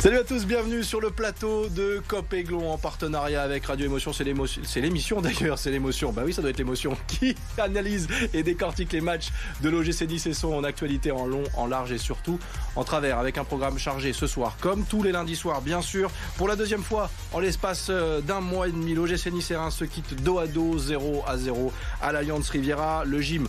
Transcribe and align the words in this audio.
Salut 0.00 0.18
à 0.18 0.22
tous, 0.22 0.46
bienvenue 0.46 0.84
sur 0.84 1.00
le 1.00 1.10
plateau 1.10 1.68
de 1.70 2.00
Cop 2.06 2.32
Aiglon 2.32 2.70
en 2.70 2.78
partenariat 2.78 3.42
avec 3.42 3.66
Radio 3.66 3.86
Émotion. 3.86 4.12
C'est 4.12 4.22
l'émission 4.80 5.20
d'ailleurs, 5.20 5.58
c'est 5.58 5.72
l'émotion. 5.72 6.12
Bah 6.12 6.22
oui, 6.24 6.32
ça 6.32 6.40
doit 6.40 6.50
être 6.50 6.58
l'émotion 6.58 6.96
qui 7.08 7.34
analyse 7.58 8.06
et 8.32 8.44
décortique 8.44 8.92
les 8.92 9.00
matchs 9.00 9.30
de 9.60 9.68
l'OGC 9.68 10.02
Nice 10.02 10.26
et 10.28 10.34
son 10.34 10.54
en 10.54 10.62
actualité 10.62 11.10
en 11.10 11.26
long, 11.26 11.42
en 11.56 11.66
large 11.66 11.90
et 11.90 11.98
surtout 11.98 12.38
en 12.76 12.84
travers 12.84 13.18
avec 13.18 13.38
un 13.38 13.44
programme 13.44 13.76
chargé 13.76 14.12
ce 14.12 14.28
soir, 14.28 14.56
comme 14.60 14.84
tous 14.84 15.02
les 15.02 15.10
lundis 15.10 15.34
soirs, 15.34 15.62
bien 15.62 15.82
sûr. 15.82 16.12
Pour 16.36 16.46
la 16.46 16.54
deuxième 16.54 16.84
fois 16.84 17.10
en 17.32 17.40
l'espace 17.40 17.88
euh, 17.90 18.20
d'un 18.20 18.40
mois 18.40 18.68
et 18.68 18.72
demi, 18.72 18.94
l'OGC 18.94 19.32
Nice 19.32 19.50
et 19.50 19.56
Reims 19.56 19.74
se 19.74 19.84
quitte 19.84 20.22
dos 20.22 20.38
à 20.38 20.46
dos, 20.46 20.78
0 20.78 21.24
à 21.26 21.36
0 21.36 21.72
à 22.00 22.12
l'Alliance 22.12 22.48
Riviera. 22.50 23.04
Le 23.04 23.20
gym 23.20 23.48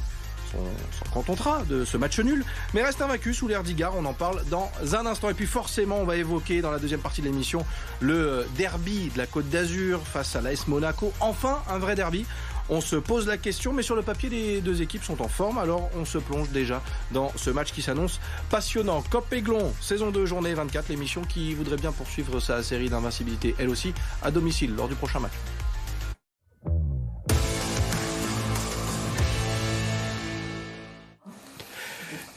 s'en 0.51 1.11
contentera 1.11 1.63
de 1.69 1.85
ce 1.85 1.97
match 1.97 2.19
nul, 2.19 2.43
mais 2.73 2.83
reste 2.83 3.01
invaincu 3.01 3.33
sous 3.33 3.47
l'air 3.47 3.63
d'Igar. 3.63 3.93
On 3.95 4.05
en 4.05 4.13
parle 4.13 4.43
dans 4.49 4.71
un 4.93 5.05
instant. 5.05 5.29
Et 5.29 5.33
puis 5.33 5.47
forcément, 5.47 5.97
on 5.97 6.05
va 6.05 6.17
évoquer 6.17 6.61
dans 6.61 6.71
la 6.71 6.79
deuxième 6.79 7.01
partie 7.01 7.21
de 7.21 7.27
l'émission 7.27 7.65
le 7.99 8.45
derby 8.57 9.09
de 9.13 9.17
la 9.17 9.25
Côte 9.25 9.49
d'Azur 9.49 10.01
face 10.05 10.35
à 10.35 10.41
l'AS 10.41 10.67
Monaco. 10.67 11.13
Enfin, 11.19 11.59
un 11.69 11.77
vrai 11.77 11.95
derby. 11.95 12.25
On 12.71 12.81
se 12.81 12.95
pose 12.95 13.25
la 13.25 13.37
question, 13.37 13.73
mais 13.73 13.81
sur 13.81 13.95
le 13.95 14.03
papier, 14.03 14.29
les 14.29 14.61
deux 14.61 14.83
équipes 14.83 15.03
sont 15.03 15.23
en 15.23 15.27
forme. 15.27 15.57
Alors, 15.57 15.89
on 15.95 16.05
se 16.05 16.19
plonge 16.19 16.49
déjà 16.49 16.83
dans 17.11 17.31
ce 17.35 17.49
match 17.49 17.71
qui 17.71 17.81
s'annonce 17.81 18.19
passionnant. 18.51 19.03
Cop 19.09 19.33
Aiglon, 19.33 19.73
saison 19.81 20.11
2, 20.11 20.27
journée 20.27 20.53
24, 20.53 20.89
l'émission 20.89 21.23
qui 21.23 21.55
voudrait 21.55 21.77
bien 21.77 21.91
poursuivre 21.91 22.39
sa 22.39 22.61
série 22.61 22.89
d'invincibilité, 22.89 23.55
elle 23.57 23.69
aussi, 23.69 23.93
à 24.21 24.29
domicile 24.29 24.75
lors 24.75 24.87
du 24.87 24.93
prochain 24.93 25.19
match. 25.19 25.33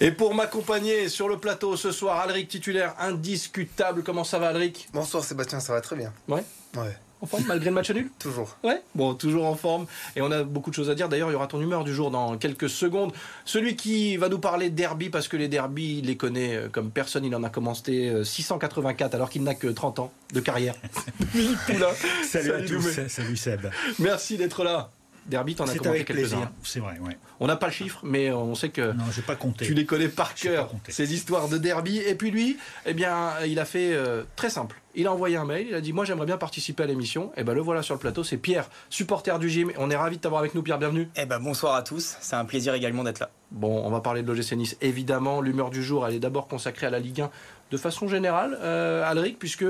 Et 0.02 0.10
pour 0.10 0.34
m'accompagner 0.34 1.08
sur 1.08 1.28
le 1.28 1.38
plateau 1.38 1.76
ce 1.76 1.92
soir, 1.92 2.18
Alric 2.18 2.48
titulaire 2.48 2.96
indiscutable. 2.98 4.02
Comment 4.02 4.24
ça 4.24 4.40
va, 4.40 4.48
Alric? 4.48 4.88
Bonsoir 4.92 5.22
Sébastien, 5.22 5.60
ça 5.60 5.72
va 5.72 5.80
très 5.80 5.94
bien. 5.94 6.12
Ouais. 6.26 6.42
Ouais. 6.76 6.96
En 7.20 7.26
forme 7.26 7.44
malgré 7.46 7.66
le 7.66 7.74
match 7.76 7.88
nul? 7.92 8.10
Toujours. 8.18 8.56
Ouais. 8.64 8.82
Bon, 8.96 9.14
toujours 9.14 9.46
en 9.46 9.54
forme. 9.54 9.86
Et 10.16 10.20
on 10.20 10.32
a 10.32 10.42
beaucoup 10.42 10.70
de 10.70 10.74
choses 10.74 10.90
à 10.90 10.96
dire. 10.96 11.08
D'ailleurs, 11.08 11.30
il 11.30 11.34
y 11.34 11.36
aura 11.36 11.46
ton 11.46 11.60
humeur 11.60 11.84
du 11.84 11.94
jour 11.94 12.10
dans 12.10 12.36
quelques 12.36 12.68
secondes. 12.68 13.12
Celui 13.44 13.76
qui 13.76 14.16
va 14.16 14.28
nous 14.28 14.40
parler 14.40 14.70
de 14.70 14.74
derby, 14.74 15.08
parce 15.08 15.28
que 15.28 15.36
les 15.36 15.46
derby, 15.46 15.98
il 15.98 16.06
les 16.06 16.16
connaît 16.16 16.56
euh, 16.56 16.68
comme 16.68 16.90
personne. 16.90 17.24
Il 17.24 17.36
en 17.36 17.44
a 17.44 17.48
commencé 17.48 18.12
684 18.24 19.14
alors 19.14 19.30
qu'il 19.30 19.44
n'a 19.44 19.54
que 19.54 19.68
30 19.68 20.00
ans 20.00 20.12
de 20.32 20.40
carrière. 20.40 20.74
Salut, 21.32 22.08
Salut 22.24 22.52
à 22.54 22.62
tous. 22.62 23.06
Salut 23.06 23.36
Seb. 23.36 23.68
Merci 24.00 24.36
d'être 24.36 24.64
là. 24.64 24.90
Derby, 25.26 25.54
t'en 25.54 25.66
as 25.66 25.74
commenté 25.74 26.04
quelques-uns. 26.04 26.50
C'est 26.62 26.80
vrai, 26.80 26.98
ouais. 27.00 27.16
On 27.40 27.46
n'a 27.46 27.56
pas 27.56 27.66
le 27.66 27.72
chiffre, 27.72 28.00
mais 28.02 28.30
on 28.32 28.54
sait 28.54 28.68
que 28.68 28.92
non, 28.92 29.04
pas 29.26 29.36
compté. 29.36 29.64
tu 29.64 29.74
les 29.74 29.84
connais 29.84 30.08
par 30.08 30.34
cœur, 30.34 30.70
ces 30.88 31.14
histoires 31.14 31.48
de 31.48 31.58
derby. 31.58 31.98
Et 31.98 32.14
puis 32.14 32.30
lui, 32.30 32.56
eh 32.86 32.94
bien, 32.94 33.32
il 33.46 33.58
a 33.58 33.64
fait 33.64 33.94
euh, 33.94 34.22
très 34.36 34.50
simple. 34.50 34.80
Il 34.94 35.06
a 35.06 35.12
envoyé 35.12 35.36
un 35.36 35.44
mail, 35.44 35.66
il 35.70 35.74
a 35.74 35.80
dit 35.80 35.92
Moi, 35.92 36.04
j'aimerais 36.04 36.26
bien 36.26 36.36
participer 36.36 36.82
à 36.82 36.86
l'émission. 36.86 37.32
Et 37.36 37.40
eh 37.40 37.44
ben 37.44 37.54
le 37.54 37.60
voilà 37.60 37.82
sur 37.82 37.94
le 37.94 38.00
plateau, 38.00 38.24
c'est 38.24 38.36
Pierre, 38.36 38.68
supporter 38.90 39.38
du 39.38 39.48
gym. 39.48 39.72
On 39.78 39.90
est 39.90 39.96
ravi 39.96 40.16
de 40.16 40.20
t'avoir 40.22 40.40
avec 40.40 40.54
nous, 40.54 40.62
Pierre, 40.62 40.78
bienvenue. 40.78 41.08
Eh 41.16 41.24
ben 41.24 41.38
bonsoir 41.40 41.74
à 41.74 41.82
tous, 41.82 42.16
c'est 42.20 42.36
un 42.36 42.44
plaisir 42.44 42.74
également 42.74 43.04
d'être 43.04 43.20
là. 43.20 43.30
Bon, 43.50 43.82
on 43.84 43.90
va 43.90 44.00
parler 44.00 44.22
de 44.22 44.32
l'OGC 44.32 44.52
Nice, 44.52 44.76
évidemment. 44.80 45.40
L'humeur 45.40 45.70
du 45.70 45.82
jour, 45.82 46.06
elle 46.06 46.14
est 46.14 46.20
d'abord 46.20 46.46
consacrée 46.46 46.86
à 46.86 46.90
la 46.90 46.98
Ligue 46.98 47.22
1 47.22 47.30
de 47.70 47.76
façon 47.78 48.06
générale, 48.06 48.58
euh, 48.60 49.02
Alric, 49.04 49.38
puisque 49.38 49.64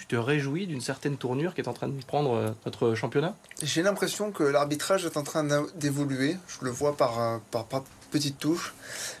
tu 0.00 0.06
te 0.06 0.16
réjouis 0.16 0.66
d'une 0.66 0.80
certaine 0.80 1.18
tournure 1.18 1.52
qui 1.54 1.60
est 1.60 1.68
en 1.68 1.74
train 1.74 1.88
de 1.88 2.04
prendre 2.04 2.34
euh, 2.34 2.50
notre 2.64 2.94
championnat? 2.94 3.36
J'ai 3.62 3.82
l'impression 3.82 4.32
que 4.32 4.42
l'arbitrage 4.42 5.04
est 5.04 5.18
en 5.18 5.22
train 5.22 5.44
d'évoluer. 5.74 6.38
Je 6.48 6.64
le 6.64 6.70
vois 6.70 6.96
par, 6.96 7.20
euh, 7.20 7.36
par, 7.50 7.66
par 7.66 7.84
petites 8.10 8.38
touches. 8.38 8.72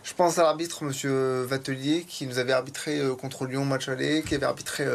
Je 0.02 0.14
pense 0.14 0.38
à 0.38 0.42
l'arbitre, 0.42 0.84
Monsieur 0.84 1.42
Vatelier, 1.42 2.04
qui 2.08 2.26
nous 2.26 2.38
avait 2.38 2.54
arbitré 2.54 2.98
euh, 2.98 3.14
contre 3.14 3.44
Lyon 3.44 3.66
match 3.66 3.90
qui 4.26 4.34
avait 4.34 4.46
arbitré 4.46 4.86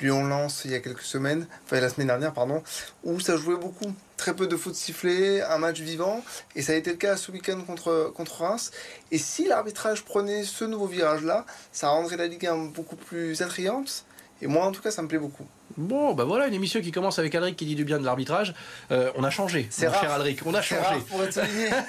Lyon-Lens 0.00 0.62
il 0.64 0.72
y 0.72 0.74
a 0.74 0.80
quelques 0.80 1.02
semaines, 1.02 1.46
enfin 1.64 1.80
la 1.80 1.88
semaine 1.88 2.08
dernière, 2.08 2.32
pardon, 2.32 2.62
où 3.04 3.20
ça 3.20 3.36
jouait 3.36 3.56
beaucoup. 3.56 3.94
Très 4.16 4.34
peu 4.34 4.48
de 4.48 4.56
fautes 4.56 4.74
sifflées, 4.74 5.42
un 5.42 5.58
match 5.58 5.80
vivant, 5.80 6.24
et 6.56 6.62
ça 6.62 6.72
a 6.72 6.74
été 6.76 6.90
le 6.90 6.96
cas 6.96 7.16
ce 7.16 7.30
week-end 7.30 7.60
contre, 7.60 8.12
contre 8.14 8.42
Reims. 8.42 8.72
Et 9.12 9.18
si 9.18 9.46
l'arbitrage 9.46 10.04
prenait 10.04 10.42
ce 10.42 10.64
nouveau 10.64 10.86
virage-là, 10.86 11.46
ça 11.72 11.88
rendrait 11.88 12.16
la 12.16 12.26
Ligue 12.26 12.46
1 12.46 12.56
beaucoup 12.66 12.96
plus 12.96 13.40
attrayante 13.42 14.04
et 14.42 14.48
moi, 14.48 14.66
en 14.66 14.72
tout 14.72 14.82
cas, 14.82 14.90
ça 14.90 15.02
me 15.02 15.08
plaît 15.08 15.20
beaucoup. 15.20 15.46
Bon, 15.78 16.12
bah 16.12 16.24
voilà, 16.24 16.48
une 16.48 16.54
émission 16.54 16.80
qui 16.80 16.90
commence 16.90 17.18
avec 17.18 17.34
Alric 17.34 17.56
qui 17.56 17.64
dit 17.64 17.74
du 17.74 17.84
bien 17.84 17.98
de 17.98 18.04
l'arbitrage. 18.04 18.54
Euh, 18.90 19.10
on 19.16 19.24
a 19.24 19.30
changé, 19.30 19.66
c'est 19.70 19.90
cher 19.90 20.10
Alric, 20.10 20.40
on 20.44 20.52
a 20.52 20.60
changé. 20.60 21.00
pour 21.08 21.22
être 21.22 21.40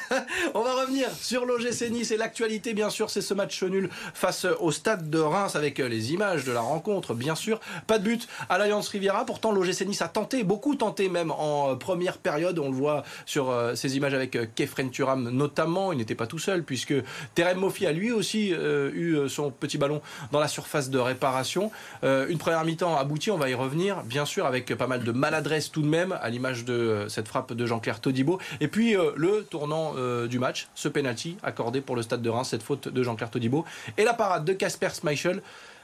on 0.53 0.61
va 0.61 0.81
revenir 0.81 1.09
sur 1.11 1.45
l'OGC 1.45 1.89
Nice 1.91 2.11
et 2.11 2.17
l'actualité, 2.17 2.73
bien 2.73 2.89
sûr, 2.89 3.09
c'est 3.09 3.21
ce 3.21 3.33
match 3.33 3.61
nul 3.63 3.89
face 4.13 4.45
au 4.59 4.71
stade 4.71 5.09
de 5.09 5.19
Reims 5.19 5.55
avec 5.55 5.79
les 5.79 6.13
images 6.13 6.45
de 6.45 6.51
la 6.51 6.61
rencontre, 6.61 7.13
bien 7.13 7.35
sûr. 7.35 7.59
Pas 7.87 7.99
de 7.99 8.03
but 8.03 8.27
à 8.49 8.57
l'Alliance 8.57 8.87
Riviera. 8.87 9.25
Pourtant, 9.25 9.51
l'OGC 9.51 9.85
Nice 9.85 10.01
a 10.01 10.07
tenté, 10.07 10.43
beaucoup 10.43 10.75
tenté 10.75 11.09
même 11.09 11.31
en 11.31 11.71
euh, 11.71 11.75
première 11.75 12.17
période. 12.17 12.59
On 12.59 12.69
le 12.69 12.75
voit 12.75 13.03
sur 13.25 13.49
euh, 13.49 13.75
ces 13.75 13.97
images 13.97 14.13
avec 14.13 14.37
Kefren 14.55 14.91
Turam 14.91 15.29
notamment. 15.29 15.91
Il 15.91 15.97
n'était 15.97 16.15
pas 16.15 16.27
tout 16.27 16.39
seul 16.39 16.63
puisque 16.63 16.93
Terem 17.35 17.57
Mofi 17.57 17.85
a 17.85 17.91
lui 17.91 18.11
aussi 18.11 18.51
eu 18.51 19.17
son 19.27 19.51
petit 19.51 19.77
ballon 19.77 20.01
dans 20.31 20.39
la 20.39 20.47
surface 20.47 20.89
de 20.89 20.99
réparation. 20.99 21.71
une 22.03 22.37
première 22.37 22.63
mi-temps 22.63 22.97
aboutie, 22.97 23.31
on 23.31 23.37
va 23.37 23.49
y 23.49 23.53
revenir 23.53 23.72
bien 24.05 24.25
sûr, 24.25 24.45
avec 24.45 24.73
pas 24.75 24.87
mal 24.87 25.03
de 25.03 25.11
maladresse 25.11 25.71
tout 25.71 25.81
de 25.81 25.87
même, 25.87 26.17
à 26.21 26.29
l'image 26.29 26.65
de 26.65 26.73
euh, 26.73 27.09
cette 27.09 27.27
frappe 27.27 27.53
de 27.53 27.65
Jean-Claire 27.65 27.99
Todibo. 27.99 28.39
Et 28.61 28.67
puis 28.67 28.95
euh, 28.95 29.11
le 29.15 29.43
tournant 29.43 29.93
euh, 29.97 30.27
du 30.27 30.39
match, 30.39 30.67
ce 30.75 30.87
penalty 30.87 31.37
accordé 31.43 31.81
pour 31.81 31.95
le 31.95 32.01
Stade 32.01 32.21
de 32.21 32.29
Reims, 32.29 32.49
cette 32.49 32.63
faute 32.63 32.87
de 32.87 33.03
Jean-Claire 33.03 33.29
Todibo. 33.29 33.65
Et 33.97 34.03
la 34.03 34.13
parade 34.13 34.45
de 34.45 34.53
Casper 34.53 34.89
Schmeichel. 34.89 35.41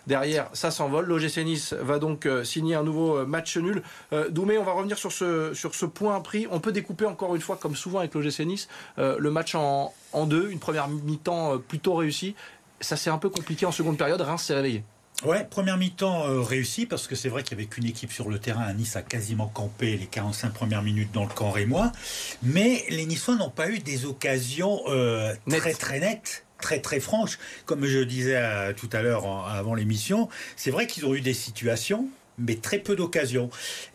Derrière, 0.07 0.49
ça 0.53 0.71
s'envole. 0.71 1.05
L'OGC 1.05 1.43
Nice 1.43 1.73
va 1.73 1.99
donc 1.99 2.27
signer 2.43 2.73
un 2.73 2.83
nouveau 2.83 3.27
match 3.27 3.57
nul. 3.57 3.83
Doumé, 4.31 4.57
on 4.57 4.63
va 4.63 4.71
revenir 4.71 4.97
sur 4.97 5.11
ce, 5.11 5.53
sur 5.53 5.75
ce 5.75 5.85
point 5.85 6.19
pris. 6.21 6.47
On 6.49 6.59
peut 6.59 6.71
découper 6.71 7.05
encore 7.05 7.35
une 7.35 7.41
fois, 7.41 7.57
comme 7.57 7.75
souvent 7.75 7.99
avec 7.99 8.15
l'OGC 8.15 8.39
Nice, 8.39 8.69
le 8.97 9.29
match 9.29 9.53
en, 9.53 9.93
en 10.13 10.25
deux. 10.25 10.49
Une 10.49 10.57
première 10.57 10.87
mi-temps 10.87 11.59
plutôt 11.59 11.93
réussie. 11.95 12.33
Ça 12.79 12.95
c'est 12.95 13.11
un 13.11 13.19
peu 13.19 13.29
compliqué 13.29 13.67
en 13.67 13.71
seconde 13.71 13.97
période. 13.97 14.21
Reims 14.21 14.41
s'est 14.41 14.55
réveillé. 14.55 14.83
Ouais, 15.25 15.43
première 15.43 15.77
mi-temps 15.77 16.29
euh, 16.29 16.41
réussie 16.41 16.85
parce 16.85 17.05
que 17.05 17.13
c'est 17.13 17.27
vrai 17.27 17.43
qu'il 17.43 17.57
n'y 17.57 17.63
avait 17.63 17.69
qu'une 17.69 17.85
équipe 17.85 18.11
sur 18.11 18.29
le 18.29 18.39
terrain. 18.39 18.71
Nice 18.71 18.95
a 18.95 19.01
quasiment 19.01 19.47
campé 19.47 19.97
les 19.97 20.05
45 20.05 20.53
premières 20.53 20.81
minutes 20.81 21.11
dans 21.11 21.23
le 21.23 21.33
camp 21.33 21.51
rémois. 21.51 21.91
Mais 22.41 22.85
les 22.89 23.05
Niçois 23.05 23.35
n'ont 23.35 23.49
pas 23.49 23.69
eu 23.69 23.79
des 23.79 24.05
occasions 24.05 24.79
euh, 24.87 25.33
très 25.49 25.73
très 25.73 25.99
nettes 25.99 26.45
très 26.61 26.79
très 26.79 27.01
franches. 27.01 27.37
Comme 27.65 27.85
je 27.85 27.99
disais 27.99 28.37
euh, 28.37 28.73
tout 28.73 28.89
à 28.93 29.01
l'heure 29.01 29.25
avant 29.47 29.75
l'émission, 29.75 30.29
c'est 30.55 30.71
vrai 30.71 30.87
qu'ils 30.87 31.05
ont 31.05 31.13
eu 31.13 31.21
des 31.21 31.33
situations, 31.33 32.07
mais 32.37 32.55
très 32.55 32.79
peu 32.79 32.95
d'occasions. 32.95 33.49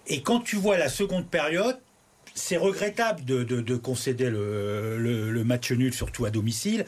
Et 0.06 0.22
quand 0.22 0.40
tu 0.40 0.56
vois 0.56 0.76
la 0.76 0.90
seconde 0.90 1.26
période, 1.26 1.78
c'est 2.34 2.56
regrettable 2.56 3.24
de, 3.24 3.76
concéder 3.76 4.28
le, 4.28 5.42
match 5.44 5.70
nul, 5.72 5.94
surtout 5.94 6.24
à 6.24 6.30
domicile. 6.30 6.84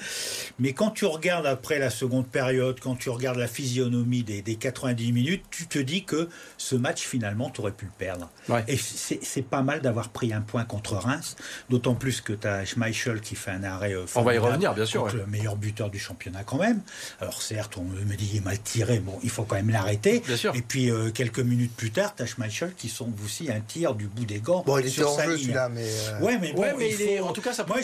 Mais 0.59 0.73
quand 0.73 0.91
tu 0.91 1.05
regardes 1.05 1.47
après 1.47 1.79
la 1.79 1.91
seconde 1.91 2.27
période, 2.27 2.81
quand 2.81 2.97
tu 2.97 3.11
regardes 3.11 3.39
la 3.39 3.47
physionomie 3.47 4.25
des, 4.25 4.43
90 4.43 5.13
minutes, 5.13 5.45
tu 5.51 5.67
te 5.67 5.79
dis 5.79 6.05
que 6.05 6.29
ce 6.59 6.75
match, 6.75 7.03
finalement, 7.03 7.51
tu 7.51 7.61
aurais 7.61 7.73
pu 7.73 7.85
le 7.85 7.93
perdre. 7.97 8.29
Et 8.67 8.77
c'est 8.77 9.43
pas 9.43 9.63
mal 9.63 9.81
d'avoir 9.81 10.09
pris 10.09 10.33
un 10.33 10.41
point 10.41 10.65
contre 10.65 10.95
Reims, 10.95 11.37
d'autant 11.71 11.95
plus 11.95 12.21
que 12.21 12.33
tu 12.33 12.47
as 12.47 12.65
Schmeichel 12.65 13.21
qui 13.21 13.37
fait 13.37 13.53
un 13.53 13.63
arrêt. 13.63 13.95
Euh, 13.95 14.05
on 14.17 14.23
va 14.23 14.35
y 14.35 14.39
revenir, 14.39 14.75
bien 14.75 14.87
sûr. 14.87 15.07
Le 15.15 15.27
meilleur 15.27 15.57
buteur 15.57 15.91
du 15.91 15.99
championnat, 15.99 16.43
quand 16.45 16.59
même. 16.59 16.81
Alors, 17.21 17.41
certes, 17.41 17.77
on 17.77 17.85
me 17.85 18.15
dit 18.17 18.27
qu'il 18.27 18.39
est 18.39 18.45
mal 18.45 18.59
tiré, 18.59 18.99
bon, 18.99 19.19
il 19.23 19.31
faut 19.31 19.45
quand 19.45 19.57
même 19.57 19.71
l'arrêter. 19.71 20.23
Et 20.55 20.63
puis, 20.63 20.91
euh, 20.91 21.11
quelques 21.11 21.39
minutes 21.39 21.75
plus 21.77 21.93
tard, 21.93 22.15
tu 22.17 22.23
as 22.25 22.27
Schmeichel 22.27 22.75
qui 22.77 22.89
sont 22.89 23.13
aussi 23.25 23.51
un 23.51 23.61
tir 23.61 23.95
du 23.95 24.07
bout 24.09 24.25
des 24.25 24.41
gants. 24.41 24.65
Bon, 24.67 24.79
il 24.79 24.87
était 24.87 25.03
hors 25.03 25.21
jeu 25.21 25.36
celui-là, 25.37 25.69
mais. 25.69 25.87
Euh, 25.87 26.21
ouais, 26.21 26.39
mais, 26.39 27.21
en 27.21 27.33
tout 27.33 27.43
cas, 27.43 27.53
ça 27.53 27.65
Moi, 27.67 27.79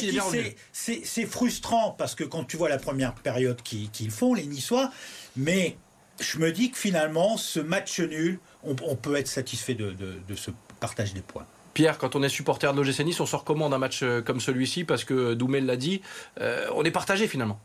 c'est 0.72 1.26
frustrant 1.26 1.90
parce 1.92 2.14
que 2.14 2.24
quand 2.24 2.44
tu 2.44 2.56
vois 2.56 2.68
la 2.68 2.78
première 2.78 3.14
période 3.14 3.60
qu'ils 3.62 4.10
font, 4.10 4.34
les 4.34 4.46
Niçois, 4.46 4.90
mais 5.36 5.76
je 6.20 6.38
me 6.38 6.52
dis 6.52 6.70
que 6.70 6.78
finalement, 6.78 7.36
ce 7.36 7.60
match 7.60 8.00
nul, 8.00 8.38
on, 8.62 8.74
peut 8.74 9.16
être 9.16 9.28
satisfait 9.28 9.74
de, 9.74 9.94
ce 10.34 10.50
partage 10.80 11.14
des 11.14 11.20
points. 11.20 11.46
Pierre, 11.74 11.96
quand 11.96 12.16
on 12.16 12.22
est 12.22 12.28
supporter 12.28 12.72
de 12.72 12.80
l'OGC 12.80 13.00
Nice, 13.00 13.20
on 13.20 13.26
se 13.26 13.34
recommande 13.34 13.72
un 13.72 13.78
match 13.78 14.02
euh, 14.02 14.20
comme 14.20 14.40
celui-ci 14.40 14.84
parce 14.84 15.04
que 15.04 15.32
Doumel 15.32 15.64
l'a 15.64 15.76
dit, 15.76 16.02
euh, 16.38 16.66
on 16.74 16.84
est 16.84 16.90
partagé 16.90 17.26
finalement. 17.26 17.58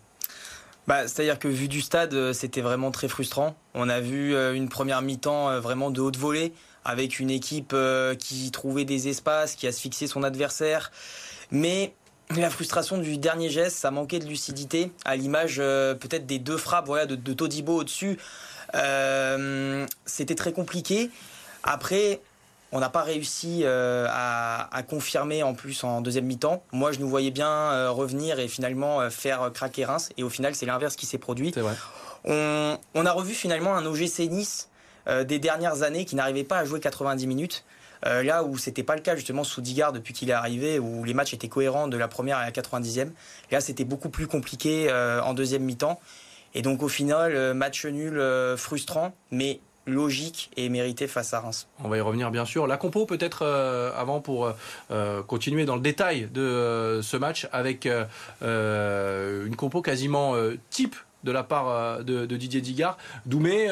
Bah, 0.88 1.10
C'est-à-dire 1.10 1.40
que 1.40 1.50
vu 1.50 1.68
du 1.68 1.82
stade, 1.82 2.32
c'était 2.32 2.62
vraiment 2.62 2.92
très 2.92 3.10
frustrant. 3.10 3.58
On 3.74 3.90
a 3.90 4.00
vu 4.00 4.34
une 4.56 4.70
première 4.70 5.02
mi-temps 5.02 5.60
vraiment 5.60 5.92
de 5.92 6.00
haute 6.00 6.16
volée 6.16 6.54
avec 6.88 7.20
une 7.20 7.30
équipe 7.30 7.72
euh, 7.74 8.16
qui 8.16 8.50
trouvait 8.50 8.86
des 8.86 9.10
espaces, 9.10 9.56
qui 9.56 9.68
asphyxiait 9.68 10.08
son 10.08 10.24
adversaire. 10.24 10.92
Mais 11.52 11.94
la 12.36 12.50
frustration 12.50 12.98
du 12.98 13.18
dernier 13.18 13.50
geste, 13.50 13.76
ça 13.76 13.92
manquait 13.92 14.20
de 14.20 14.26
lucidité, 14.26 14.92
à 15.04 15.18
l'image 15.18 15.58
euh, 15.60 15.94
peut-être 15.96 16.26
des 16.26 16.40
deux 16.40 16.58
frappes 16.58 16.86
voilà, 16.86 17.06
de, 17.06 17.34
Todibo 17.34 17.82
au-dessus. 17.82 18.18
Euh, 18.74 19.86
c'était 20.06 20.36
très 20.36 20.54
compliqué. 20.54 21.12
Après, 21.64 22.22
on 22.72 22.80
n'a 22.80 22.90
pas 22.90 23.04
réussi 23.04 23.66
à, 23.66 24.84
confirmer 24.90 25.44
en 25.44 25.54
plus 25.54 25.84
en 25.84 26.00
deuxième 26.00 26.26
mi-temps. 26.26 26.64
Moi, 26.72 26.94
je 26.94 27.00
nous 27.00 27.10
voyais 27.10 27.32
bien 27.32 27.90
revenir 27.90 28.40
et 28.40 28.48
finalement 28.48 29.10
faire 29.10 29.52
craquer 29.54 29.86
Reims. 29.86 30.10
Et 30.18 30.24
au 30.24 30.30
final, 30.30 30.54
c'est 30.54 30.66
l'inverse 30.66 30.96
qui 30.96 31.06
s'est 31.06 31.18
produit. 31.18 31.52
Vrai. 31.52 31.76
On, 32.26 32.78
on, 32.94 33.06
a 33.06 33.12
revu 33.12 33.34
finalement 33.34 33.76
un 33.76 33.86
OGC 33.86 34.20
Nice 34.30 34.70
des 35.08 35.40
dernières 35.40 35.84
années 35.84 36.06
qui 36.06 36.16
n'arrivait 36.16 36.44
pas 36.44 36.60
à 36.60 36.66
jouer 36.66 36.80
90 36.80 37.28
minutes. 37.28 37.64
là 38.04 38.44
où 38.44 38.58
c'était 38.58 38.84
pas 38.84 38.96
le 38.96 39.02
cas 39.02 39.16
justement 39.16 39.44
sous 39.44 39.62
Digard 39.62 39.94
depuis 39.94 40.14
qu'il 40.14 40.30
est 40.30 40.34
arrivé, 40.34 40.80
où 40.80 41.04
les 41.04 41.14
matchs 41.14 41.34
étaient 41.34 41.48
cohérents 41.48 41.88
de 41.88 41.98
la 41.98 42.08
première 42.08 42.38
à 42.38 42.46
la 42.46 42.52
90e. 42.52 43.10
Là, 43.52 43.62
c'était 43.62 43.86
beaucoup 43.86 44.10
plus 44.10 44.28
compliqué 44.28 44.92
en 44.92 45.34
deuxième 45.34 45.64
mi-temps. 45.64 46.00
Et 46.56 46.62
donc 46.62 46.84
au 46.84 46.90
final, 46.90 47.54
match 47.54 47.86
nul 47.86 48.22
frustrant, 48.58 49.14
mais 49.32 49.62
logique 49.88 50.52
et 50.58 50.70
mérité 50.70 51.08
face 51.08 51.34
à 51.34 51.40
Reims. 51.40 51.68
On 51.84 51.90
va 51.90 51.98
y 51.98 52.02
revenir 52.02 52.30
bien 52.30 52.46
sûr. 52.46 52.68
La 52.68 52.78
compo 52.78 53.06
peut-être 53.06 53.44
euh, 53.44 53.92
avant 53.96 54.20
pour 54.20 54.54
euh, 54.92 55.24
continuer 55.24 55.66
dans 55.66 55.76
le 55.76 55.82
détail 55.82 56.30
de 56.32 56.42
euh, 56.42 57.02
ce 57.02 57.18
match 57.18 57.48
avec 57.52 57.88
une 57.88 59.56
compo 59.56 59.82
quasiment 59.82 60.36
type 60.70 60.96
de 61.24 61.32
la 61.32 61.44
part 61.44 62.04
de, 62.04 62.26
Didier 62.26 62.62
Digard. 62.62 62.98
Doumé, 63.26 63.66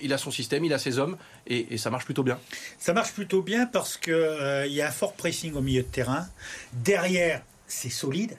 il 0.00 0.12
a 0.12 0.18
son 0.18 0.30
système, 0.30 0.64
il 0.64 0.72
a 0.72 0.78
ses 0.78 0.98
hommes 0.98 1.16
et, 1.46 1.78
ça 1.78 1.90
marche 1.90 2.04
plutôt 2.04 2.22
bien. 2.22 2.38
Ça 2.78 2.92
marche 2.92 3.12
plutôt 3.12 3.42
bien 3.42 3.66
parce 3.66 3.96
qu'il 3.96 4.66
y 4.68 4.80
a 4.80 4.88
un 4.88 4.92
fort 4.92 5.14
pressing 5.14 5.54
au 5.54 5.60
milieu 5.60 5.82
de 5.82 5.88
terrain. 5.88 6.26
Derrière, 6.72 7.42
c'est 7.66 7.90
solide. 7.90 8.36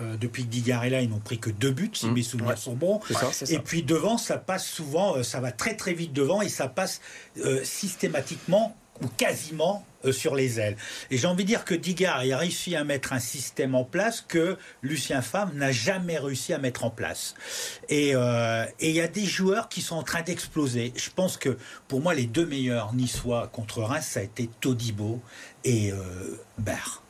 Euh, 0.00 0.16
depuis 0.16 0.44
que 0.44 0.48
Digard 0.48 0.84
est 0.84 0.90
là, 0.90 1.00
ils 1.02 1.08
n'ont 1.08 1.20
pris 1.20 1.38
que 1.38 1.50
deux 1.50 1.70
buts, 1.70 1.90
si 1.94 2.06
mmh. 2.06 2.12
mes 2.12 2.22
souvenirs 2.22 2.58
sont 2.58 2.74
bons. 2.74 3.00
et 3.48 3.58
puis 3.60 3.84
devant, 3.84 4.18
ça 4.18 4.38
passe 4.38 4.66
souvent, 4.66 5.16
euh, 5.16 5.22
ça 5.22 5.40
va 5.40 5.52
très 5.52 5.76
très 5.76 5.92
vite 5.92 6.12
devant 6.12 6.42
et 6.42 6.48
ça 6.48 6.66
passe 6.66 7.00
euh, 7.38 7.62
systématiquement 7.62 8.76
ou 9.02 9.06
quasiment 9.16 9.86
sur 10.12 10.34
les 10.34 10.60
ailes. 10.60 10.76
Et 11.10 11.18
j'ai 11.18 11.26
envie 11.26 11.44
de 11.44 11.48
dire 11.48 11.64
que 11.64 11.74
Digard 11.74 12.18
a 12.18 12.36
réussi 12.36 12.74
à 12.76 12.84
mettre 12.84 13.12
un 13.12 13.18
système 13.18 13.74
en 13.74 13.84
place 13.84 14.24
que 14.26 14.56
Lucien 14.82 15.22
Favre 15.22 15.52
n'a 15.54 15.72
jamais 15.72 16.18
réussi 16.18 16.52
à 16.52 16.58
mettre 16.58 16.84
en 16.84 16.90
place. 16.90 17.34
Et 17.88 18.10
il 18.10 18.90
y 18.90 19.00
a 19.00 19.08
des 19.08 19.26
joueurs 19.26 19.68
qui 19.68 19.82
sont 19.82 19.96
en 19.96 20.02
train 20.02 20.22
d'exploser. 20.22 20.92
Je 20.96 21.10
pense 21.10 21.36
que 21.36 21.56
pour 21.88 22.00
moi, 22.00 22.14
les 22.14 22.26
deux 22.26 22.46
meilleurs 22.46 22.94
niçois 22.94 23.48
contre 23.52 23.82
Reims, 23.82 24.06
ça 24.12 24.20
a 24.20 24.22
été 24.24 24.50
Todibo 24.60 25.20
et 25.64 25.92
Bar. 26.58 27.03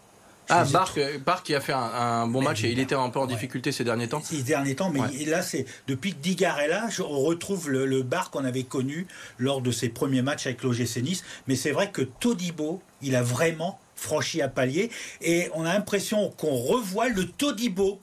Ah, 0.48 0.64
Bark, 0.64 0.98
qui 1.44 1.54
a 1.54 1.60
fait 1.60 1.72
un, 1.72 2.26
bon 2.26 2.42
match 2.42 2.64
et 2.64 2.70
il 2.70 2.78
était 2.78 2.94
un 2.94 3.08
peu 3.10 3.18
en 3.18 3.26
difficulté 3.26 3.72
ces 3.72 3.84
derniers 3.84 4.08
temps. 4.08 4.22
Ces 4.22 4.42
derniers 4.42 4.74
temps, 4.74 4.90
mais 4.90 5.24
là, 5.24 5.42
c'est 5.42 5.64
depuis 5.86 6.12
que 6.12 6.18
Digar 6.18 6.60
est 6.60 6.68
là, 6.68 6.88
on 7.00 7.20
retrouve 7.20 7.70
le, 7.70 7.86
le 7.86 8.02
Bark 8.02 8.32
qu'on 8.32 8.44
avait 8.44 8.64
connu 8.64 9.06
lors 9.38 9.60
de 9.60 9.70
ses 9.70 9.88
premiers 9.88 10.22
matchs 10.22 10.46
avec 10.46 10.62
l'OGC 10.62 11.02
Nice. 11.02 11.24
Mais 11.46 11.56
c'est 11.56 11.72
vrai 11.72 11.90
que 11.90 12.02
Todibo, 12.02 12.82
il 13.02 13.16
a 13.16 13.22
vraiment 13.22 13.78
franchi 13.96 14.42
un 14.42 14.48
palier. 14.48 14.90
Et 15.20 15.48
on 15.54 15.64
a 15.64 15.72
l'impression 15.72 16.30
qu'on 16.36 16.56
revoit 16.56 17.08
le 17.08 17.26
Todibo 17.26 18.00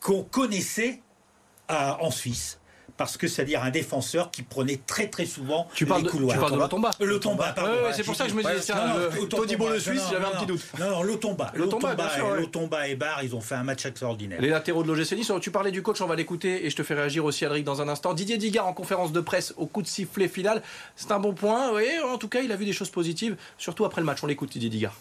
qu'on 0.00 0.22
connaissait 0.22 1.00
en 1.68 2.10
Suisse 2.10 2.59
parce 3.00 3.16
que 3.16 3.28
c'est-à-dire 3.28 3.64
un 3.64 3.70
défenseur 3.70 4.30
qui 4.30 4.42
prenait 4.42 4.78
très 4.86 5.06
très 5.06 5.24
souvent 5.24 5.66
tu 5.72 5.86
les 5.86 5.90
couloirs. 6.04 6.34
tu 6.34 6.38
parles 6.38 6.52
de 6.52 6.58
Lotomba 6.58 6.90
Le 7.00 7.18
Tomba, 7.18 7.52
pardon. 7.56 7.72
c'est 7.94 8.02
pour 8.02 8.14
ça 8.14 8.24
que 8.24 8.30
je 8.30 8.34
me 8.34 8.42
disais, 8.42 8.60
c'est 8.60 8.74
un 8.74 9.26
Todibo 9.26 9.70
le 9.70 9.80
Suisse, 9.80 10.02
j'avais 10.10 10.26
un 10.26 10.32
petit 10.32 10.44
doute. 10.44 10.60
Non, 10.78 10.90
non, 10.90 11.02
Lotomba. 11.02 11.50
Lotomba 11.54 12.88
et 12.88 12.96
Bar, 12.96 13.24
ils 13.24 13.34
ont 13.34 13.40
fait 13.40 13.54
un 13.54 13.62
match 13.62 13.86
extraordinaire. 13.86 14.38
Les 14.42 14.50
latéraux 14.50 14.82
de 14.82 14.92
l'OGC 14.92 15.12
Nice, 15.12 15.32
tu 15.40 15.50
parlais 15.50 15.70
du 15.70 15.80
coach, 15.80 16.02
on 16.02 16.06
va 16.06 16.14
l'écouter 16.14 16.66
et 16.66 16.68
je 16.68 16.76
te 16.76 16.82
fais 16.82 16.92
réagir 16.92 17.24
aussi, 17.24 17.46
Alric, 17.46 17.64
dans 17.64 17.80
un 17.80 17.88
instant. 17.88 18.12
Didier 18.12 18.36
Digard 18.36 18.66
en 18.66 18.74
conférence 18.74 19.12
de 19.12 19.20
presse 19.22 19.54
au 19.56 19.64
coup 19.64 19.80
de 19.80 19.86
sifflet 19.86 20.28
final, 20.28 20.60
c'est 20.94 21.10
un 21.10 21.20
bon 21.20 21.32
point. 21.32 21.72
Oui, 21.72 21.86
en 22.06 22.18
tout 22.18 22.28
cas, 22.28 22.42
il 22.42 22.52
a 22.52 22.56
vu 22.56 22.66
des 22.66 22.74
choses 22.74 22.90
positives, 22.90 23.34
surtout 23.56 23.86
après 23.86 24.02
le 24.02 24.06
match. 24.06 24.18
On 24.22 24.26
l'écoute, 24.26 24.50
Didier 24.50 24.68
Digard 24.68 24.94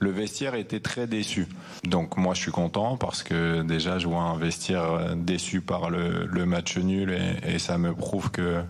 le 0.00 0.10
vestiaire 0.10 0.54
était 0.54 0.80
très 0.80 1.06
déçu. 1.06 1.46
Donc 1.84 2.16
moi 2.16 2.34
je 2.34 2.40
suis 2.40 2.50
content 2.50 2.96
parce 2.96 3.22
que 3.22 3.62
déjà 3.62 3.98
je 3.98 4.08
vois 4.08 4.22
un 4.22 4.36
vestiaire 4.36 5.14
déçu 5.16 5.60
par 5.60 5.90
le, 5.90 6.26
match 6.46 6.78
nul 6.78 7.16
et, 7.46 7.58
ça 7.58 7.78
me 7.78 7.94
prouve 7.94 8.30
que 8.30 8.62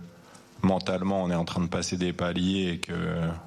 mentalement 0.62 1.22
on 1.22 1.30
est 1.30 1.34
en 1.34 1.44
train 1.44 1.62
de 1.62 1.68
passer 1.68 1.96
des 1.96 2.12
paliers 2.12 2.72
et 2.72 2.78
que 2.78 2.92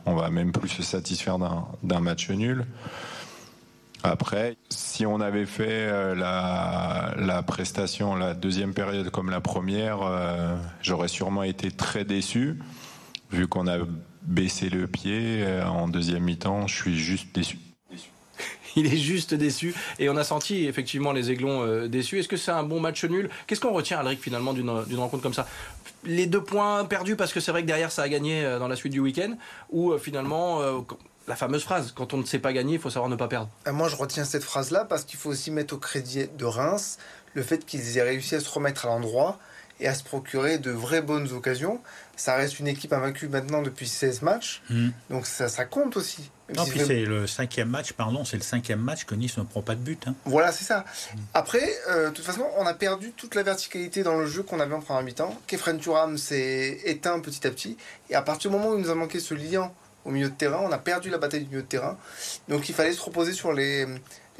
on 0.06 0.15
va 0.15 0.30
même 0.30 0.51
plus 0.51 0.69
se 0.69 0.81
satisfaire 0.81 1.38
d'un 1.83 2.00
match 2.00 2.30
nul. 2.30 2.65
Après, 4.03 4.57
si 4.69 5.06
on 5.06 5.21
avait 5.21 5.45
fait 5.45 5.88
euh, 5.88 6.13
la, 6.13 7.41
prestation, 7.44 8.15
la 8.15 8.33
deuxième 8.33 8.74
période 8.74 9.09
comme 9.09 9.30
la 9.30 9.39
première, 9.39 10.00
euh, 10.01 10.57
j'aurais 10.81 11.07
sûrement 11.07 11.44
été 11.44 11.71
très 11.71 12.03
déçu. 12.03 12.59
Vu 13.31 13.47
qu'on 13.47 13.65
a 13.65 13.77
baissé 14.24 14.69
le 14.69 14.88
pied 14.88 15.44
euh, 15.44 15.65
en 15.65 15.88
deuxième 15.88 16.24
mi-temps, 16.24 16.68
je 16.68 16.75
suis 16.75 16.97
juste 16.97 17.33
déçu. 17.33 17.57
il 18.75 18.91
est 18.91 18.97
juste 18.97 19.33
déçu. 19.33 19.73
Et 19.99 20.09
on 20.09 20.17
a 20.17 20.23
senti 20.23 20.65
effectivement 20.65 21.11
les 21.11 21.31
Aiglons 21.31 21.63
euh, 21.63 21.87
déçus. 21.87 22.19
Est-ce 22.19 22.27
que 22.27 22.37
c'est 22.37 22.51
un 22.51 22.63
bon 22.63 22.79
match 22.79 23.03
nul? 23.05 23.29
Qu'est-ce 23.47 23.61
qu'on 23.61 23.73
retient, 23.73 23.99
Alric, 23.99 24.21
finalement, 24.21 24.53
d'une 24.53 24.69
rencontre 24.69 25.23
comme 25.23 25.33
ça? 25.33 25.47
Les 26.05 26.25
deux 26.25 26.43
points 26.43 26.83
perdus 26.85 27.15
parce 27.15 27.31
que 27.31 27.39
c'est 27.39 27.51
vrai 27.51 27.61
que 27.61 27.67
derrière 27.67 27.91
ça 27.91 28.03
a 28.03 28.09
gagné 28.09 28.43
euh, 28.43 28.59
dans 28.59 28.67
la 28.67 28.75
suite 28.75 28.91
du 28.91 28.99
week-end 28.99 29.35
Ou 29.71 29.91
euh, 29.91 29.97
finalement 29.97 30.61
la 31.27 31.35
fameuse 31.35 31.63
phrase, 31.63 31.93
quand 31.95 32.13
on 32.13 32.17
ne 32.17 32.25
sait 32.25 32.39
pas 32.39 32.51
gagner, 32.51 32.73
il 32.73 32.79
faut 32.79 32.89
savoir 32.89 33.09
ne 33.09 33.15
pas 33.15 33.27
perdre. 33.27 33.49
Moi, 33.71 33.87
je 33.87 33.95
retiens 33.95 34.25
cette 34.25 34.43
phrase-là 34.43 34.85
parce 34.85 35.05
qu'il 35.05 35.17
faut 35.17 35.29
aussi 35.29 35.51
mettre 35.51 35.75
au 35.75 35.77
crédit 35.77 36.27
de 36.37 36.45
Reims 36.45 36.97
le 37.33 37.41
fait 37.41 37.65
qu'ils 37.65 37.97
aient 37.97 38.03
réussi 38.03 38.35
à 38.35 38.39
se 38.39 38.49
remettre 38.49 38.85
à 38.85 38.89
l'endroit 38.89 39.39
et 39.79 39.87
à 39.87 39.93
se 39.93 40.03
procurer 40.03 40.57
de 40.57 40.71
vraies 40.71 41.01
bonnes 41.01 41.31
occasions. 41.31 41.79
Ça 42.15 42.36
reste 42.36 42.60
une 42.60 42.68
équipe 42.68 42.94
invaincue 42.94 43.27
maintenant 43.27 43.62
depuis 43.63 43.88
16 43.88 44.21
matchs, 44.21 44.62
mmh. 44.69 44.89
donc 45.10 45.25
ça, 45.25 45.50
ça 45.50 45.65
compte 45.65 45.98
aussi. 45.98 46.30
Non, 46.56 46.65
puis 46.65 46.81
c'est 46.86 47.06
le 47.06 47.25
cinquième 47.25 47.69
match, 47.69 47.94
pardon, 47.94 48.25
c'est 48.25 48.38
le 48.38 48.44
cinquième 48.44 48.80
match 48.80 49.06
que 49.06 49.15
Nice 49.15 49.38
ne 49.38 49.44
prend 49.44 49.62
pas 49.62 49.75
de 49.75 49.80
but. 49.80 50.07
Hein. 50.07 50.15
Voilà, 50.25 50.51
c'est 50.51 50.65
ça. 50.65 50.83
Après, 51.33 51.63
euh, 51.89 52.10
de 52.10 52.13
toute 52.13 52.25
façon, 52.25 52.45
on 52.57 52.65
a 52.65 52.74
perdu 52.74 53.13
toute 53.15 53.36
la 53.36 53.44
verticalité 53.44 54.04
dans 54.04 54.18
le 54.18 54.27
jeu 54.27 54.44
qu'on 54.44 54.60
avait 54.60 54.75
en 54.75 54.81
première 54.81 55.04
mi-temps. 55.04 55.39
Kefren 55.48 55.80
Turam 55.80 56.18
s'est 56.18 56.81
éteint 56.86 57.19
petit 57.19 57.48
à 57.48 57.51
petit. 57.51 57.77
Et 58.10 58.16
à 58.16 58.21
partir 58.21 58.51
du 58.51 58.57
moment 58.57 58.71
où 58.71 58.77
il 58.77 58.83
nous 58.83 58.89
a 58.89 58.95
manqué 58.95 59.19
ce 59.19 59.33
lien 59.33 59.71
au 60.06 60.12
milieu 60.12 60.30
de 60.30 60.33
terrain, 60.33 60.59
on 60.62 60.71
a 60.71 60.77
perdu 60.77 61.09
la 61.09 61.18
bataille 61.18 61.44
du 61.44 61.50
milieu 61.50 61.62
de 61.62 61.68
terrain. 61.68 61.98
Donc 62.50 62.68
il 62.68 62.75
fallait 62.75 62.94
se 62.94 63.01
reposer 63.01 63.31
sur 63.31 63.54
les, 63.54 63.88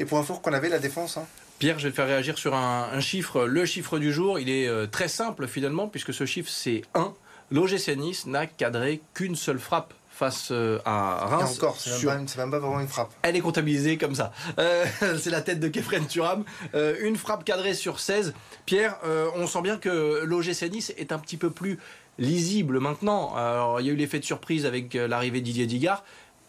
points 0.08 0.24
forts 0.24 0.42
qu'on 0.42 0.54
avait, 0.54 0.70
la 0.70 0.80
défense. 0.80 1.18
Hein. 1.18 1.26
Pierre, 1.58 1.80
je 1.80 1.86
vais 1.86 1.92
te 1.92 1.96
faire 1.96 2.08
réagir 2.08 2.38
sur 2.38 2.54
un, 2.54 3.00
chiffre. 3.00 3.46
Le 3.46 3.66
chiffre 3.66 3.98
du 3.98 4.12
jour, 4.12 4.40
il 4.40 4.50
est 4.50 4.68
euh, 4.68 4.88
très 4.88 5.08
simple 5.08 5.48
finalement, 5.48 5.88
puisque 5.88 6.14
ce 6.14 6.26
chiffre 6.26 6.50
c'est 6.52 6.82
1. 6.94 7.14
L'OGC 7.54 7.96
Nice 7.98 8.26
n'a 8.26 8.48
cadré 8.48 9.00
qu'une 9.14 9.36
seule 9.36 9.60
frappe 9.60 9.94
face 10.10 10.50
euh, 10.50 10.80
à 10.86 11.26
Reims. 11.26 11.52
Et 11.54 11.58
encore, 11.58 11.78
c'est 11.80 12.04
même, 12.04 12.26
pas 12.26 12.58
vraiment 12.58 12.80
une 12.80 12.88
frappe. 12.88 13.12
Elle 13.22 13.36
est 13.36 13.42
comptabilisée 13.42 14.00
comme 14.00 14.16
ça. 14.16 14.32
Euh, 14.58 14.86
c'est 15.20 15.30
la 15.30 15.42
tête 15.42 15.60
de 15.60 15.68
Kefren 15.68 16.08
Turam. 16.08 16.46
Euh, 16.74 16.96
une 17.02 17.16
frappe 17.16 17.46
cadrée 17.46 17.76
sur 17.76 18.00
16. 18.00 18.34
Pierre, 18.66 18.98
on 19.36 19.46
sent 19.46 19.62
bien 19.62 19.78
que 19.78 20.24
l'OGC 20.24 20.72
Nice 20.72 20.94
est 20.98 21.12
un 21.12 21.20
petit 21.20 21.38
peu 21.38 21.52
plus 21.52 21.78
lisible 22.18 22.80
maintenant. 22.80 23.36
Alors, 23.36 23.82
il 23.82 23.86
y 23.86 23.90
a 23.92 23.94
eu 23.94 23.98
l'effet 23.98 24.18
de 24.18 24.26
surprise 24.26 24.66
avec 24.66 24.96
l'arrivée 24.96 25.40
de 25.40 25.46
Didier 25.46 25.68
Digard. 25.68 26.04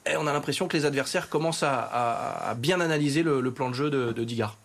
Et 0.07 0.17
on 0.17 0.27
a 0.27 0.33
l'impression 0.33 0.69
que 0.69 0.77
les 0.77 0.87
adversaires 0.87 1.29
commencent 1.29 1.65
à, 1.65 2.55
bien 2.57 2.81
analyser 2.81 3.23
le, 3.23 3.51
plan 3.51 3.69
de 3.69 3.75
jeu 3.75 3.91
de, 3.91 4.13
de 4.13 4.25
Digard. 4.25 4.57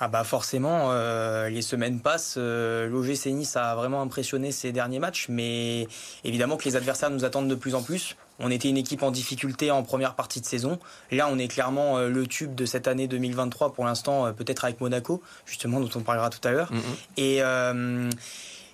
Ah 0.00 0.08
bah 0.08 0.22
forcément, 0.22 0.90
euh, 0.92 1.48
les 1.48 1.62
semaines 1.62 2.00
passent. 2.00 2.36
Euh, 2.38 2.88
L'OGC 2.88 3.26
Nice 3.26 3.56
a 3.56 3.74
vraiment 3.74 4.00
impressionné 4.00 4.52
ces 4.52 4.70
derniers 4.70 5.00
matchs, 5.00 5.26
mais 5.28 5.88
évidemment 6.24 6.56
que 6.56 6.64
les 6.64 6.76
adversaires 6.76 7.10
nous 7.10 7.24
attendent 7.24 7.48
de 7.48 7.54
plus 7.54 7.74
en 7.74 7.82
plus. 7.82 8.16
On 8.38 8.50
était 8.52 8.68
une 8.68 8.76
équipe 8.76 9.02
en 9.02 9.10
difficulté 9.10 9.72
en 9.72 9.82
première 9.82 10.14
partie 10.14 10.40
de 10.40 10.46
saison. 10.46 10.78
Là, 11.10 11.28
on 11.30 11.38
est 11.38 11.48
clairement 11.48 11.98
euh, 11.98 12.08
le 12.08 12.26
tube 12.28 12.54
de 12.54 12.64
cette 12.64 12.86
année 12.86 13.08
2023 13.08 13.72
pour 13.72 13.84
l'instant, 13.84 14.26
euh, 14.26 14.32
peut-être 14.32 14.64
avec 14.64 14.80
Monaco, 14.80 15.20
justement, 15.46 15.80
dont 15.80 15.90
on 15.96 16.02
parlera 16.02 16.30
tout 16.30 16.46
à 16.46 16.52
l'heure. 16.52 16.70
Mm-hmm. 16.72 16.84
Et 17.16 17.42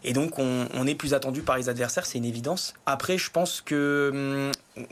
et 0.06 0.12
donc, 0.12 0.38
on, 0.38 0.86
est 0.86 0.94
plus 0.94 1.14
attendu 1.14 1.40
par 1.40 1.56
les 1.56 1.70
adversaires, 1.70 2.04
c'est 2.04 2.18
une 2.18 2.26
évidence. 2.26 2.74
Après, 2.84 3.16
je 3.16 3.30
pense 3.30 3.62
que 3.62 4.10
hum, 4.12 4.84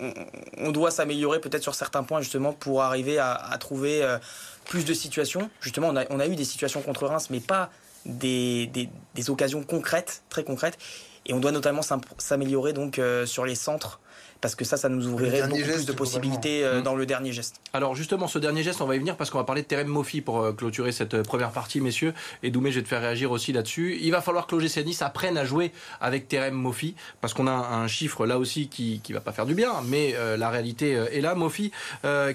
on, 0.56 0.72
doit 0.72 0.90
s'améliorer 0.90 1.38
peut-être 1.38 1.62
sur 1.62 1.74
certains 1.74 2.02
points, 2.02 2.22
justement, 2.22 2.54
pour 2.54 2.82
arriver 2.82 3.18
à, 3.18 3.54
trouver 3.60 4.02
euh, 4.02 4.16
plus 4.64 4.84
de 4.84 4.94
situations. 4.94 5.50
Justement, 5.60 5.92
on 6.10 6.20
a, 6.20 6.26
eu 6.26 6.36
des 6.36 6.44
situations 6.44 6.82
contre 6.82 7.06
Reims, 7.06 7.28
mais 7.30 7.40
pas 7.40 7.70
des 8.04 8.88
occasions 9.28 9.62
concrètes, 9.62 10.22
très 10.28 10.44
concrètes. 10.44 10.78
Et 11.26 11.34
on 11.34 11.40
doit 11.40 11.52
notamment 11.52 11.82
s'améliorer 12.18 12.72
donc 12.72 12.98
euh, 12.98 13.26
sur 13.26 13.44
les 13.44 13.54
centres 13.54 14.00
parce 14.40 14.56
que 14.56 14.64
ça, 14.64 14.76
ça 14.76 14.88
nous 14.88 15.06
ouvrirait 15.06 15.46
beaucoup 15.46 15.62
plus 15.62 15.86
de 15.86 15.92
possibilités 15.92 16.64
euh, 16.64 16.80
mmh. 16.80 16.82
dans 16.82 16.96
le 16.96 17.06
dernier 17.06 17.30
geste. 17.30 17.60
Alors 17.72 17.94
justement, 17.94 18.26
ce 18.26 18.40
dernier 18.40 18.64
geste, 18.64 18.80
on 18.80 18.86
va 18.86 18.96
y 18.96 18.98
venir 18.98 19.16
parce 19.16 19.30
qu'on 19.30 19.38
va 19.38 19.44
parler 19.44 19.62
de 19.62 19.68
Terem 19.68 19.86
Mofi 19.86 20.20
pour 20.20 20.40
euh, 20.40 20.52
clôturer 20.52 20.90
cette 20.90 21.22
première 21.22 21.52
partie, 21.52 21.80
messieurs. 21.80 22.12
Et 22.42 22.50
Doumé, 22.50 22.72
je 22.72 22.80
vais 22.80 22.82
te 22.82 22.88
faire 22.88 23.02
réagir 23.02 23.30
aussi 23.30 23.52
là-dessus. 23.52 23.98
Il 24.00 24.10
va 24.10 24.20
falloir 24.20 24.48
que 24.48 24.56
l'OGC 24.56 24.84
Nice 24.84 25.00
apprenne 25.00 25.38
à 25.38 25.44
jouer 25.44 25.70
avec 26.00 26.26
Terem 26.26 26.54
Mofi 26.54 26.96
parce 27.20 27.34
qu'on 27.34 27.46
a 27.46 27.52
un 27.52 27.86
chiffre 27.86 28.26
là 28.26 28.36
aussi 28.36 28.66
qui 28.66 29.00
qui 29.04 29.12
va 29.12 29.20
pas 29.20 29.30
faire 29.30 29.46
du 29.46 29.54
bien, 29.54 29.74
mais 29.86 30.16
la 30.36 30.50
réalité 30.50 30.90
est 30.90 31.20
là. 31.20 31.34
Mofi 31.36 31.70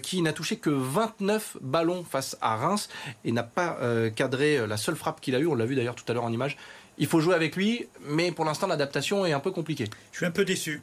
qui 0.02 0.22
n'a 0.22 0.34
touché 0.34 0.58
que 0.58 0.70
29 0.70 1.58
ballons 1.62 2.06
face 2.10 2.38
à 2.42 2.56
Reims 2.56 2.90
et 3.26 3.32
n'a 3.32 3.44
pas 3.44 3.78
cadré 4.16 4.66
la 4.66 4.78
seule 4.78 4.96
frappe 4.96 5.20
qu'il 5.20 5.36
a 5.36 5.40
eue. 5.40 5.48
On 5.48 5.56
l'a 5.56 5.66
vu 5.66 5.76
d'ailleurs 5.76 5.96
tout 5.96 6.06
à 6.08 6.14
l'heure 6.14 6.24
en 6.24 6.32
image. 6.32 6.58
Il 6.98 7.08
faut 7.08 7.20
jouer 7.20 7.36
avec 7.36 7.56
lui, 7.56 7.88
mais 8.08 8.32
pour 8.32 8.46
l'instant 8.46 8.68
l'adaptation 8.68 9.26
est 9.26 9.34
un 9.34 9.40
peu 9.40 9.52
compliquée. 9.52 9.86
Je 10.12 10.18
suis 10.18 10.26
un 10.26 10.32
peu 10.32 10.46
déçu. 10.46 10.82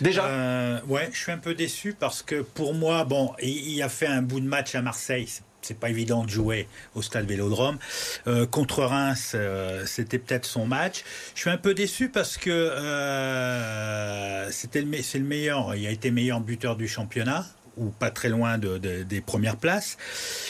Déjà 0.00 0.26
euh, 0.26 0.80
Ouais, 0.88 1.08
je 1.12 1.18
suis 1.18 1.32
un 1.32 1.38
peu 1.38 1.54
déçu 1.54 1.94
parce 1.98 2.22
que 2.22 2.42
pour 2.42 2.74
moi, 2.74 3.04
bon, 3.04 3.32
il, 3.40 3.80
a 3.82 3.88
fait 3.88 4.06
un 4.06 4.22
bout 4.22 4.40
de 4.40 4.46
match 4.46 4.74
à 4.74 4.82
Marseille, 4.82 5.28
c'est 5.62 5.78
pas 5.78 5.90
évident 5.90 6.24
de 6.24 6.30
jouer 6.30 6.68
au 6.94 7.02
stade 7.02 7.26
Vélodrome. 7.26 7.78
Euh, 8.26 8.46
contre 8.46 8.82
Reims, 8.82 9.32
euh, 9.34 9.84
c'était 9.86 10.18
peut-être 10.18 10.44
son 10.44 10.66
match. 10.66 11.04
Je 11.34 11.40
suis 11.40 11.50
un 11.50 11.56
peu 11.56 11.74
déçu 11.74 12.08
parce 12.08 12.36
que 12.36 12.50
euh, 12.50 14.50
c'était 14.50 14.82
le, 14.82 15.02
c'est 15.02 15.18
le 15.18 15.24
meilleur. 15.24 15.74
Il 15.74 15.86
a 15.86 15.90
été 15.90 16.10
meilleur 16.10 16.40
buteur 16.40 16.76
du 16.76 16.88
championnat 16.88 17.46
ou 17.76 17.90
pas 17.90 18.10
très 18.10 18.28
loin 18.28 18.58
de, 18.58 18.78
des 18.78 19.20
premières 19.20 19.56
places. 19.56 19.96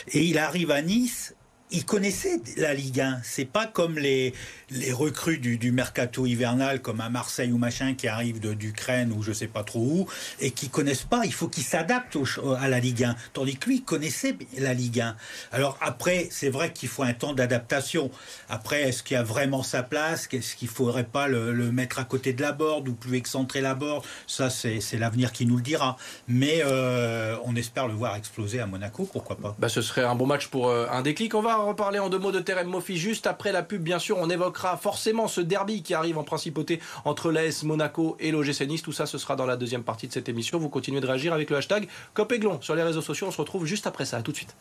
Et 0.09 0.25
il 0.25 0.39
arrive 0.39 0.71
à 0.71 0.83
Nice 0.83 1.35
il 1.73 1.85
connaissait 1.85 2.41
la 2.57 2.75
Ligue 2.75 3.01
1. 3.01 3.21
C'est 3.25 3.45
pas 3.45 3.67
comme 3.67 3.99
les, 3.99 4.35
les 4.71 4.93
recrues 4.93 5.39
du, 5.39 5.59
du, 5.59 5.73
mercato 5.73 6.27
hivernal, 6.27 6.81
comme 6.81 7.01
à 7.01 7.09
Marseille 7.09 7.53
ou 7.53 7.59
machin, 7.59 7.95
qui 7.95 8.09
arrivent 8.09 8.41
d'Ukraine 8.41 9.13
ou 9.13 9.23
je 9.23 9.33
sais 9.33 9.47
pas 9.47 9.65
trop 9.65 9.81
où, 9.81 10.07
et 10.41 10.51
qui 10.51 10.69
connaissent 10.69 11.05
pas. 11.05 11.23
Il 11.25 11.33
faut 11.33 11.49
qu'ils 11.49 11.65
s'adaptent 11.65 12.19
à 12.59 12.69
la 12.69 12.79
Ligue 12.79 13.05
1. 13.05 13.17
Tandis 13.33 13.57
que 13.57 13.69
lui, 13.69 13.77
il 13.77 13.85
connaissait 13.85 14.37
la 14.59 14.75
Ligue 14.75 15.01
1. 15.01 15.17
Alors 15.51 15.79
après, 15.81 16.29
c'est 16.31 16.51
vrai 16.51 16.73
qu'il 16.73 16.89
faut 16.89 17.03
un 17.03 17.15
temps 17.15 17.33
d'adaptation. 17.33 18.11
Après, 18.49 18.83
est-ce 18.83 19.03
qu'il 19.03 19.15
y 19.15 19.19
a 19.19 19.23
vraiment 19.23 19.63
sa 19.63 19.83
place? 19.83 20.29
Est-ce 20.33 20.57
qu'il 20.57 20.69
faudrait 20.69 21.05
pas 21.05 21.29
le, 21.29 21.53
mettre 21.73 21.99
à 21.99 22.05
côté 22.05 22.33
de 22.33 22.43
la 22.43 22.53
board 22.53 22.89
ou 22.89 22.93
plus 22.93 23.17
excentrer 23.17 23.61
la 23.61 23.75
board 23.75 24.05
Ça, 24.27 24.51
c'est 24.51 24.81
l'avenir 24.99 25.33
qui 25.33 25.47
nous 25.47 25.57
le 25.57 25.63
dira. 25.63 25.97
Mais 26.29 26.63
euh, 26.65 27.37
on 27.45 27.57
espère 27.57 27.89
le 27.89 27.95
voir 27.95 28.17
exploser 28.17 28.61
à 28.61 28.67
Monaco, 28.67 29.09
pourquoi 29.11 29.37
pas 29.37 29.57
bah, 29.59 29.69
Ce 29.69 29.81
serait 29.81 30.05
un 30.05 30.15
bon 30.15 30.27
match 30.27 30.49
pour 30.49 30.69
euh, 30.69 30.87
un 30.91 31.03
déclic. 31.03 31.35
On 31.35 31.43
va 31.43 31.62
reparler 31.63 31.99
en 31.99 32.09
deux 32.09 32.19
mots 32.19 32.33
de 32.33 32.41
Terem 32.41 32.69
Mofi 32.69 32.97
juste 32.97 33.27
après 33.27 33.53
la 33.53 33.63
pub. 33.63 33.83
Bien 33.83 33.99
sûr, 33.99 34.19
on 34.19 34.29
évoquera 34.31 34.77
forcément 34.77 35.29
ce 35.29 35.41
derby 35.41 35.83
qui 35.83 35.95
arrive 35.95 36.19
en 36.19 36.25
principauté 36.25 36.81
entre 37.05 37.31
l'AS 37.31 37.63
Monaco 37.63 38.17
et 38.21 38.31
l'OGC 38.31 38.67
Nice. 38.67 38.83
Tout 38.83 38.93
ça, 38.93 39.07
ce 39.07 39.19
sera 39.19 39.37
dans 39.37 39.47
la 39.47 39.57
deuxième 39.57 39.83
partie 39.83 40.09
de 40.09 40.13
cette 40.13 40.29
émission. 40.29 40.59
Vous 40.59 40.69
continuez 40.69 41.01
de 41.01 41.07
réagir 41.07 41.33
avec 41.33 41.51
le 41.51 41.57
hashtag 41.57 41.89
Copéglon 42.15 42.61
sur 42.61 42.75
les 42.75 42.83
réseaux 42.83 43.03
sociaux. 43.03 43.27
On 43.29 43.33
se 43.33 43.41
retrouve 43.41 43.67
juste 43.67 43.87
après 43.87 44.05
ça. 44.05 44.23
Tout 44.23 44.33
de 44.33 44.37
suite. 44.37 44.55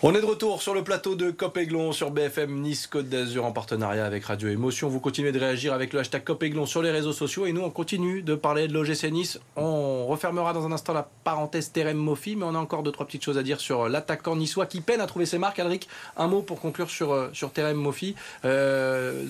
On 0.00 0.14
est 0.14 0.20
de 0.20 0.26
retour 0.26 0.62
sur 0.62 0.74
le 0.74 0.84
plateau 0.84 1.16
de 1.16 1.32
Copéglon 1.32 1.90
sur 1.90 2.12
BFM 2.12 2.60
Nice 2.60 2.86
Côte 2.86 3.08
d'Azur 3.08 3.44
en 3.44 3.50
partenariat 3.50 4.06
avec 4.06 4.24
Radio 4.26 4.48
Émotion. 4.48 4.88
Vous 4.88 5.00
continuez 5.00 5.32
de 5.32 5.40
réagir 5.40 5.72
avec 5.72 5.92
le 5.92 5.98
hashtag 5.98 6.22
Copéglon 6.22 6.66
sur 6.66 6.82
les 6.82 6.92
réseaux 6.92 7.12
sociaux 7.12 7.46
et 7.46 7.52
nous 7.52 7.62
on 7.62 7.70
continue 7.70 8.22
de 8.22 8.36
parler 8.36 8.68
de 8.68 8.74
l'OGC 8.74 9.10
Nice. 9.10 9.40
On 9.56 10.06
refermera 10.06 10.52
dans 10.52 10.64
un 10.64 10.70
instant 10.70 10.92
la 10.92 11.10
parenthèse 11.24 11.72
Terem 11.72 11.96
Mofi, 11.96 12.36
mais 12.36 12.44
on 12.44 12.54
a 12.54 12.58
encore 12.58 12.84
deux 12.84 12.92
trois 12.92 13.06
petites 13.06 13.24
choses 13.24 13.38
à 13.38 13.42
dire 13.42 13.58
sur 13.58 13.88
l'attaquant 13.88 14.36
niçois 14.36 14.66
qui 14.66 14.82
peine 14.82 15.00
à 15.00 15.06
trouver 15.08 15.26
ses 15.26 15.36
marques. 15.36 15.58
Alric, 15.58 15.88
un 16.16 16.28
mot 16.28 16.42
pour 16.42 16.60
conclure 16.60 16.90
sur 16.90 17.12
euh, 17.12 17.30
sur 17.32 17.52
Terem 17.52 17.76
Mofi. 17.76 18.14
Euh, 18.44 19.24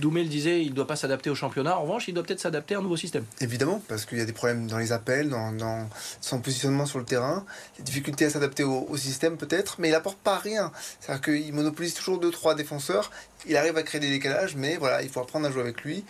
Doumé 0.00 0.22
le 0.22 0.30
disait, 0.30 0.62
il 0.62 0.70
ne 0.70 0.74
doit 0.74 0.86
pas 0.86 0.96
s'adapter 0.96 1.28
au 1.28 1.34
championnat. 1.34 1.76
En 1.76 1.82
revanche, 1.82 2.08
il 2.08 2.14
doit 2.14 2.22
peut-être 2.22 2.40
s'adapter 2.40 2.76
à 2.76 2.78
un 2.78 2.82
nouveau 2.82 2.96
système. 2.96 3.26
Évidemment, 3.42 3.82
parce 3.88 4.06
qu'il 4.06 4.16
y 4.16 4.22
a 4.22 4.24
des 4.24 4.32
problèmes 4.32 4.68
dans 4.68 4.78
les 4.78 4.92
appels, 4.92 5.28
dans, 5.28 5.86
son 6.22 6.40
positionnement 6.40 6.86
sur 6.86 6.98
le 6.98 7.04
terrain, 7.04 7.44
des 7.76 7.82
difficultés 7.82 8.24
à 8.24 8.30
s'adapter 8.30 8.64
au, 8.64 8.86
au 8.88 8.96
système 8.96 9.36
peut-être, 9.36 9.76
mais 9.78 9.90
il 9.90 9.94
apporte 9.94 10.13
pas 10.16 10.38
rien. 10.38 10.72
C'est-à-dire 11.00 11.22
qu'il 11.22 11.52
monopolise 11.52 11.94
toujours 11.94 12.20
2-3 12.20 12.56
défenseurs. 12.56 13.10
Il 13.46 13.56
arrive 13.56 13.76
à 13.76 13.82
créer 13.82 14.00
des 14.00 14.10
décalages, 14.10 14.56
mais 14.56 14.76
voilà, 14.76 15.02
il 15.02 15.08
faut 15.08 15.20
apprendre 15.20 15.46
à 15.46 15.50
jouer 15.50 15.62
avec 15.62 15.82
lui 15.82 16.04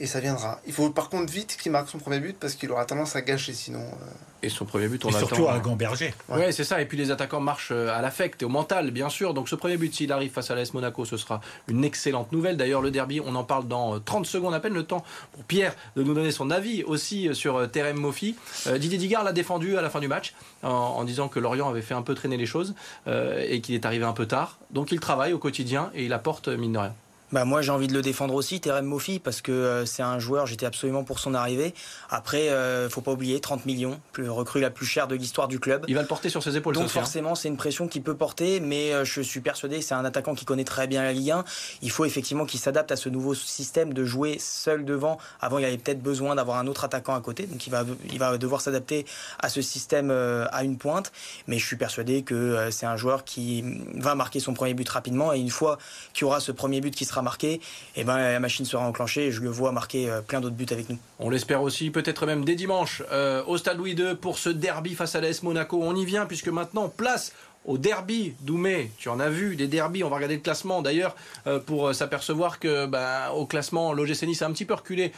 et 0.00 0.06
ça 0.06 0.20
viendra. 0.20 0.60
Il 0.66 0.72
faut 0.72 0.90
par 0.90 1.08
contre 1.08 1.32
vite 1.32 1.56
qu'il 1.60 1.72
marque 1.72 1.88
son 1.88 1.98
premier 1.98 2.20
but 2.20 2.36
parce 2.38 2.54
qu'il 2.54 2.70
aura 2.70 2.84
tendance 2.84 3.16
à 3.16 3.22
gâcher 3.22 3.52
sinon. 3.52 3.80
Euh. 3.80 4.06
Et 4.42 4.48
son 4.48 4.64
premier 4.64 4.86
but, 4.86 5.04
on 5.04 5.08
et 5.08 5.12
Surtout 5.12 5.48
à 5.48 5.54
hein. 5.54 5.58
Gamberger. 5.58 6.14
Ouais, 6.28 6.52
c'est 6.52 6.62
ça. 6.62 6.80
Et 6.80 6.86
puis 6.86 6.96
les 6.96 7.10
attaquants 7.10 7.40
marchent 7.40 7.72
euh, 7.72 7.92
à 7.92 8.00
l'affect 8.00 8.40
et 8.42 8.44
au 8.44 8.48
mental, 8.48 8.92
bien 8.92 9.08
sûr. 9.08 9.34
Donc 9.34 9.48
ce 9.48 9.56
premier 9.56 9.76
but, 9.76 9.92
s'il 9.92 10.12
arrive 10.12 10.30
face 10.30 10.52
à 10.52 10.54
l'AS 10.54 10.72
Monaco, 10.72 11.04
ce 11.04 11.16
sera 11.16 11.40
une 11.66 11.84
excellente 11.84 12.30
nouvelle. 12.30 12.56
D'ailleurs, 12.56 12.80
le 12.80 12.92
derby, 12.92 13.20
on 13.20 13.34
en 13.34 13.42
parle 13.42 13.66
dans 13.66 13.98
30 13.98 14.24
euh, 14.24 14.28
secondes 14.28 14.54
à 14.54 14.60
peine. 14.60 14.74
Le 14.74 14.84
temps 14.84 15.04
pour 15.32 15.42
Pierre 15.44 15.74
de 15.96 16.04
nous 16.04 16.14
donner 16.14 16.30
son 16.30 16.50
avis 16.50 16.84
aussi 16.84 17.34
sur 17.34 17.68
Terem 17.70 17.96
Mofi. 17.96 18.36
Didier 18.66 18.98
Digard 18.98 19.24
l'a 19.24 19.32
défendu 19.32 19.76
à 19.76 19.82
la 19.82 19.90
fin 19.90 19.98
du 19.98 20.08
match 20.08 20.34
en, 20.62 21.02
disant 21.04 21.28
que 21.28 21.40
Lorient 21.40 21.68
avait 21.68 21.82
fait 21.82 21.94
un 21.94 22.02
peu 22.02 22.14
traîner 22.14 22.36
les 22.36 22.46
choses 22.46 22.74
et 23.06 23.60
qu'il 23.60 23.74
est 23.74 23.84
arrivé 23.86 24.04
un 24.04 24.12
peu 24.12 24.26
tard. 24.26 24.58
Donc 24.70 24.92
il 24.92 25.00
travaille 25.00 25.32
au 25.32 25.38
quotidien 25.38 25.90
et 25.94 26.04
il 26.04 26.12
apporte 26.12 26.48
mine 26.48 26.72
de 26.72 26.78
rien. 26.78 26.94
Bah 27.30 27.44
moi 27.44 27.60
j'ai 27.60 27.72
envie 27.72 27.88
de 27.88 27.92
le 27.92 28.00
défendre 28.00 28.34
aussi, 28.34 28.58
Terem 28.58 28.86
Mofi, 28.86 29.18
parce 29.18 29.42
que 29.42 29.52
euh, 29.52 29.84
c'est 29.84 30.02
un 30.02 30.18
joueur, 30.18 30.46
j'étais 30.46 30.64
absolument 30.64 31.04
pour 31.04 31.18
son 31.18 31.34
arrivée. 31.34 31.74
Après, 32.08 32.48
euh, 32.48 32.88
faut 32.88 33.02
pas 33.02 33.12
oublier, 33.12 33.38
30 33.38 33.66
millions, 33.66 34.00
plus 34.12 34.30
recrue 34.30 34.60
la 34.60 34.70
plus 34.70 34.86
chère 34.86 35.08
de 35.08 35.14
l'histoire 35.14 35.46
du 35.46 35.60
club. 35.60 35.84
Il 35.88 35.94
va 35.94 36.00
le 36.00 36.06
porter 36.08 36.30
sur 36.30 36.42
ses 36.42 36.56
épaules. 36.56 36.74
Donc 36.74 36.88
forcément, 36.88 37.34
c'est 37.34 37.48
une 37.48 37.58
pression 37.58 37.86
qu'il 37.86 38.02
peut 38.02 38.14
porter, 38.14 38.60
mais 38.60 38.94
euh, 38.94 39.04
je 39.04 39.20
suis 39.20 39.40
persuadé 39.40 39.78
que 39.78 39.84
c'est 39.84 39.94
un 39.94 40.06
attaquant 40.06 40.34
qui 40.34 40.46
connaît 40.46 40.64
très 40.64 40.86
bien 40.86 41.02
la 41.02 41.12
Ligue 41.12 41.32
1. 41.32 41.44
Il 41.82 41.90
faut 41.90 42.06
effectivement 42.06 42.46
qu'il 42.46 42.60
s'adapte 42.60 42.92
à 42.92 42.96
ce 42.96 43.10
nouveau 43.10 43.34
système 43.34 43.92
de 43.92 44.04
jouer 44.06 44.38
seul 44.40 44.86
devant. 44.86 45.18
Avant, 45.42 45.58
il 45.58 45.66
avait 45.66 45.76
peut-être 45.76 46.02
besoin 46.02 46.34
d'avoir 46.34 46.56
un 46.56 46.66
autre 46.66 46.84
attaquant 46.84 47.14
à 47.14 47.20
côté, 47.20 47.44
donc 47.44 47.66
il 47.66 47.70
va, 47.70 47.84
il 48.10 48.18
va 48.18 48.38
devoir 48.38 48.62
s'adapter 48.62 49.04
à 49.38 49.50
ce 49.50 49.60
système 49.60 50.10
euh, 50.10 50.46
à 50.50 50.64
une 50.64 50.78
pointe. 50.78 51.12
Mais 51.46 51.58
je 51.58 51.66
suis 51.66 51.76
persuadé 51.76 52.22
que 52.22 52.70
c'est 52.70 52.86
un 52.86 52.96
joueur 52.96 53.24
qui 53.24 53.64
va 53.94 54.14
marquer 54.14 54.40
son 54.40 54.54
premier 54.54 54.72
but 54.72 54.88
rapidement, 54.88 55.34
et 55.34 55.38
une 55.38 55.50
fois 55.50 55.76
qu'il 56.14 56.22
y 56.22 56.24
aura 56.24 56.40
ce 56.40 56.52
premier 56.52 56.80
but 56.80 56.94
qui 56.94 57.04
sera 57.04 57.17
marqué, 57.22 57.54
et 57.54 57.60
eh 57.96 58.04
ben, 58.04 58.18
la 58.18 58.40
machine 58.40 58.64
sera 58.64 58.86
enclenchée 58.86 59.26
et 59.26 59.32
je 59.32 59.40
le 59.40 59.50
vois 59.50 59.72
marquer 59.72 60.10
euh, 60.10 60.20
plein 60.20 60.40
d'autres 60.40 60.56
buts 60.56 60.66
avec 60.70 60.88
nous. 60.88 60.98
On 61.18 61.30
l'espère 61.30 61.62
aussi, 61.62 61.90
peut-être 61.90 62.26
même 62.26 62.44
dès 62.44 62.54
dimanche, 62.54 63.02
euh, 63.12 63.42
au 63.46 63.56
Stade 63.56 63.78
Louis 63.78 63.92
II 63.92 64.14
pour 64.14 64.38
ce 64.38 64.50
derby 64.50 64.94
face 64.94 65.14
à 65.14 65.20
l'AS 65.20 65.42
Monaco. 65.42 65.80
On 65.82 65.94
y 65.94 66.04
vient 66.04 66.26
puisque 66.26 66.48
maintenant, 66.48 66.88
place 66.88 67.32
au 67.64 67.76
derby 67.76 68.34
Doumé, 68.40 68.90
tu 68.96 69.08
en 69.08 69.20
as 69.20 69.28
vu 69.28 69.56
des 69.56 69.66
derbys, 69.66 70.02
on 70.02 70.08
va 70.08 70.16
regarder 70.16 70.36
le 70.36 70.40
classement 70.40 70.80
d'ailleurs 70.80 71.14
euh, 71.46 71.58
pour 71.58 71.94
s'apercevoir 71.94 72.60
que 72.60 72.86
bah, 72.86 73.32
au 73.34 73.44
classement 73.46 73.92
l'OGC 73.92 74.22
Nice 74.22 74.40
a 74.42 74.46
un 74.46 74.52
petit 74.52 74.64
peu 74.64 74.74
reculé 74.74 75.12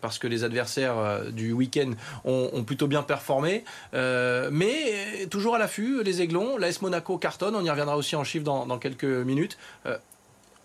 parce 0.00 0.18
que 0.18 0.26
les 0.26 0.42
adversaires 0.42 1.30
du 1.30 1.52
week-end 1.52 1.92
ont, 2.24 2.64
plutôt 2.64 2.88
bien 2.88 3.02
performé 3.02 3.64
mais 3.92 5.26
toujours 5.30 5.54
à 5.54 5.58
l'affût 5.58 6.02
les 6.02 6.20
Aiglons, 6.22 6.56
l'AS 6.56 6.80
Monaco 6.82 7.16
cartonne, 7.18 7.54
on 7.54 7.64
y 7.64 7.70
reviendra 7.70 7.96
aussi 7.96 8.16
en 8.16 8.24
chiffres 8.24 8.44
dans 8.44 8.78
quelques 8.78 9.04
minutes 9.04 9.56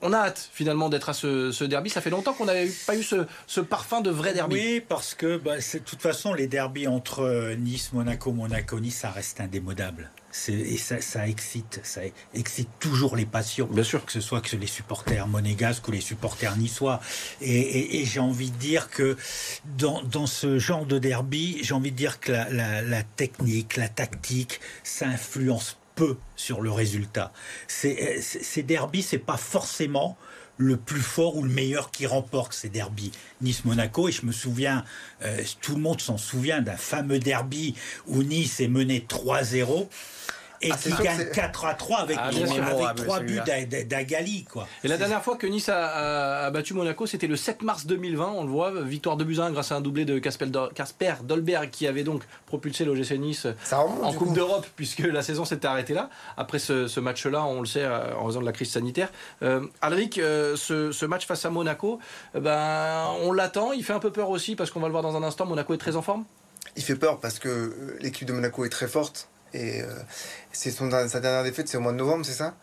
on 0.03 0.13
a 0.13 0.17
hâte 0.17 0.49
finalement 0.53 0.89
d'être 0.89 1.09
à 1.09 1.13
ce, 1.13 1.63
derby. 1.63 1.89
Ça 1.89 2.01
fait 2.01 2.09
longtemps 2.09 2.33
qu'on 2.33 2.45
n'avait 2.45 2.69
pas 2.85 2.95
eu 2.95 3.03
ce, 3.03 3.59
parfum 3.61 4.01
de 4.01 4.09
vrai 4.09 4.33
derby. 4.33 4.55
Oui, 4.55 4.83
parce 4.87 5.15
que 5.15 5.37
bah, 5.37 5.57
de 5.57 5.79
toute 5.79 6.01
façon, 6.01 6.33
les 6.33 6.47
derbys 6.47 6.87
entre 6.87 7.21
euh, 7.21 7.55
Nice, 7.55 7.91
Monaco, 7.93 8.31
Monaco, 8.31 8.79
Nice, 8.79 8.97
ça 8.97 9.09
reste 9.09 9.39
indémodable. 9.39 10.11
Et 10.47 10.77
ça, 10.77 11.27
excite, 11.27 11.79
ça 11.83 12.01
excite 12.33 12.69
toujours 12.79 13.15
les 13.15 13.25
passions. 13.25 13.67
Bien 13.67 13.83
sûr. 13.83 14.03
Que 14.03 14.11
ce 14.11 14.19
soit 14.19 14.41
que 14.41 14.55
les 14.55 14.67
supporters 14.67 15.27
monégasques 15.27 15.87
ou 15.87 15.91
les 15.91 16.01
supporters 16.01 16.57
niçois. 16.57 16.99
Et, 17.39 18.03
j'ai 18.05 18.19
envie 18.19 18.49
de 18.49 18.57
dire 18.57 18.89
que 18.89 19.15
dans, 19.77 20.25
ce 20.25 20.57
genre 20.57 20.87
de 20.87 20.97
derby, 20.97 21.59
j'ai 21.61 21.75
envie 21.75 21.91
de 21.91 21.95
dire 21.95 22.19
que 22.19 22.31
la, 22.31 22.81
la 22.81 23.03
technique, 23.03 23.77
la 23.77 23.89
tactique, 23.89 24.59
ça 24.83 25.05
influence 25.05 25.77
peu 25.95 26.17
sur 26.35 26.61
le 26.61 26.71
résultat. 26.71 27.31
Euh, 27.85 28.19
ces 28.21 28.63
derbies, 28.63 29.03
c'est 29.03 29.17
pas 29.17 29.37
forcément 29.37 30.17
le 30.57 30.77
plus 30.77 31.01
fort 31.01 31.35
ou 31.35 31.43
le 31.43 31.49
meilleur 31.49 31.91
qui 31.91 32.05
remporte 32.05 32.53
ces 32.53 32.69
derbies. 32.69 33.11
Nice-Monaco, 33.41 34.09
et 34.09 34.11
je 34.11 34.25
me 34.25 34.31
souviens, 34.31 34.83
euh, 35.23 35.41
tout 35.61 35.75
le 35.75 35.81
monde 35.81 35.99
s'en 35.99 36.17
souvient 36.17 36.61
d'un 36.61 36.77
fameux 36.77 37.19
derby 37.19 37.75
où 38.07 38.23
Nice 38.23 38.59
est 38.59 38.67
mené 38.67 39.05
3-0 39.07 39.87
et 40.63 40.71
ah, 40.71 40.77
qui 40.77 41.03
gagne 41.03 41.25
4 41.31 41.65
à 41.65 41.73
3 41.73 41.99
avec, 41.99 42.17
ah, 42.19 42.27
avec 42.27 42.95
3 42.95 43.19
buts 43.21 43.39
d'Agali. 43.85 44.45
Quoi. 44.45 44.67
Et 44.83 44.87
la 44.87 44.97
dernière 44.97 45.23
fois 45.23 45.35
que 45.35 45.47
Nice 45.47 45.69
a, 45.69 46.49
battu 46.51 46.73
Monaco, 46.73 47.05
c'était 47.05 47.27
le 47.27 47.35
7 47.35 47.61
mars 47.61 47.85
2020, 47.85 48.33
on 48.35 48.43
le 48.43 48.49
voit, 48.49 48.71
victoire 48.81 49.17
de 49.17 49.23
Buzyn 49.23 49.51
grâce 49.51 49.71
à 49.71 49.75
un 49.75 49.81
doublé 49.81 50.05
de 50.05 50.19
Casper 50.19 51.13
Dolberg 51.23 51.69
qui 51.69 51.87
avait 51.87 52.03
donc 52.03 52.23
propulsé 52.45 52.85
l'OGC 52.85 53.11
Nice 53.19 53.47
en 53.71 54.13
Coupe 54.13 54.33
d'Europe 54.33 54.65
puisque 54.75 54.99
la 54.99 55.21
saison 55.21 55.45
s'était 55.45 55.67
arrêtée 55.67 55.93
là. 55.93 56.09
Après 56.37 56.59
ce, 56.59 56.99
match-là, 56.99 57.43
on 57.43 57.59
le 57.59 57.65
sait, 57.65 57.83
euh, 57.83 58.15
en 58.15 58.25
raison 58.25 58.39
de 58.39 58.45
la 58.45 58.51
crise 58.51 58.71
sanitaire. 58.71 59.09
Euh, 59.41 59.65
Alric, 59.81 60.17
euh, 60.17 60.55
ce, 60.55 61.05
match 61.05 61.25
face 61.25 61.45
à 61.45 61.49
Monaco, 61.49 61.99
ben, 62.33 63.07
on 63.21 63.33
l'attend, 63.33 63.73
il 63.73 63.83
fait 63.83 63.93
un 63.93 63.99
peu 63.99 64.11
peur 64.11 64.29
aussi 64.29 64.55
parce 64.55 64.71
qu'on 64.71 64.79
va 64.79 64.87
le 64.87 64.91
voir 64.91 65.03
dans 65.03 65.17
un 65.17 65.23
instant, 65.23 65.45
Monaco 65.45 65.73
est 65.73 65.77
très 65.77 65.95
en 65.95 66.01
forme? 66.01 66.23
Il 66.75 66.83
fait 66.83 66.95
peur 66.95 67.19
parce 67.19 67.39
que 67.39 67.97
l'équipe 67.99 68.27
de 68.27 68.33
Monaco 68.33 68.65
est 68.65 68.69
très 68.69 68.87
forte. 68.87 69.29
Et 69.53 69.81
euh, 69.81 69.87
c'est 70.51 70.71
sa 70.71 71.19
dernière 71.19 71.43
défaite, 71.43 71.67
c'est 71.67 71.77
au 71.77 71.81
mois 71.81 71.91
de 71.91 71.97
novembre, 71.97 72.25
c'est 72.25 72.33
ça? 72.33 72.55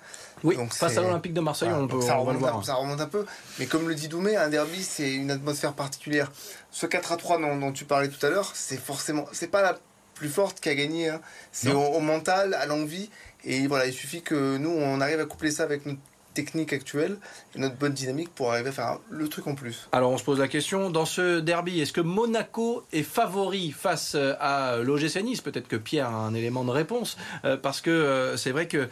Oui, 0.43 0.57
face 0.71 0.97
à 0.97 1.03
l'Olympique 1.03 1.35
de 1.35 1.41
Marseille, 1.41 1.69
on, 1.71 1.87
peut, 1.87 2.01
ça, 2.01 2.15
remonte 2.15 2.43
un, 2.43 2.63
ça 2.63 2.75
remonte 2.75 3.01
un 3.01 3.07
peu. 3.07 3.27
Mais 3.59 3.67
comme 3.67 3.89
le 3.89 3.95
dit 3.95 4.09
Doumé, 4.09 4.37
un 4.37 4.49
derby, 4.49 4.83
c'est 4.83 5.13
une 5.13 5.31
atmosphère 5.31 5.75
particulière. 5.75 6.33
Ce 6.71 6.87
4 6.87 7.13
à 7.13 7.17
3 7.17 7.41
dont, 7.41 7.73
tu 7.73 7.85
parlais 7.85 8.09
tout 8.09 8.25
à 8.25 8.31
l'heure, 8.31 8.51
c'est 8.55 8.79
forcément. 8.79 9.27
C'est 9.33 9.49
pas 9.49 9.63
la 9.63 9.79
plus 10.15 10.31
forte 10.31 10.61
qui 10.61 10.69
a 10.69 10.75
gagné. 10.75 11.11
Hein. 11.11 11.21
C'est 11.53 11.73
au, 11.73 12.01
mental, 12.01 12.55
à 12.55 12.67
l'envie. 12.67 13.11
Et 13.45 13.67
voilà, 13.67 13.87
il 13.87 13.93
suffit 13.93 14.23
que 14.23 14.57
nous, 14.57 14.71
on 14.71 15.01
arrive 15.01 15.21
à 15.21 15.27
coupler 15.27 15.51
ça 15.51 15.63
avec 15.63 15.85
notre 15.87 16.01
technique 16.35 16.73
actuelle 16.73 17.17
et 17.55 17.59
notre 17.59 17.77
bonne 17.77 17.93
dynamique 17.93 18.31
pour 18.35 18.53
arriver 18.53 18.69
à 18.69 18.73
faire 18.73 18.99
le 19.11 19.29
truc 19.29 19.47
en 19.47 19.55
plus. 19.55 19.89
Alors 19.93 20.11
on 20.11 20.19
se 20.19 20.25
pose 20.25 20.39
la 20.39 20.49
question, 20.49 20.91
dans 20.91 21.07
ce 21.07 21.41
derby, 21.41 21.81
est-ce 21.81 21.93
que 21.93 22.01
Monaco 22.01 22.85
est 22.93 23.03
favori 23.03 23.73
face 23.73 24.15
euh, 24.15 24.35
à 24.41 24.77
l'OGC 24.77 25.23
Nice? 25.23 25.41
Peut-être 25.41 25.69
que 25.69 25.77
Pierre 25.77 26.09
a 26.09 26.27
un 26.27 26.35
élément 26.35 26.65
de 26.65 26.71
réponse, 26.71 27.17
euh, 27.45 27.57
parce 27.57 27.81
que 27.81 27.91
euh, 27.91 28.37
c'est 28.37 28.53
vrai 28.53 28.67
que 28.67 28.89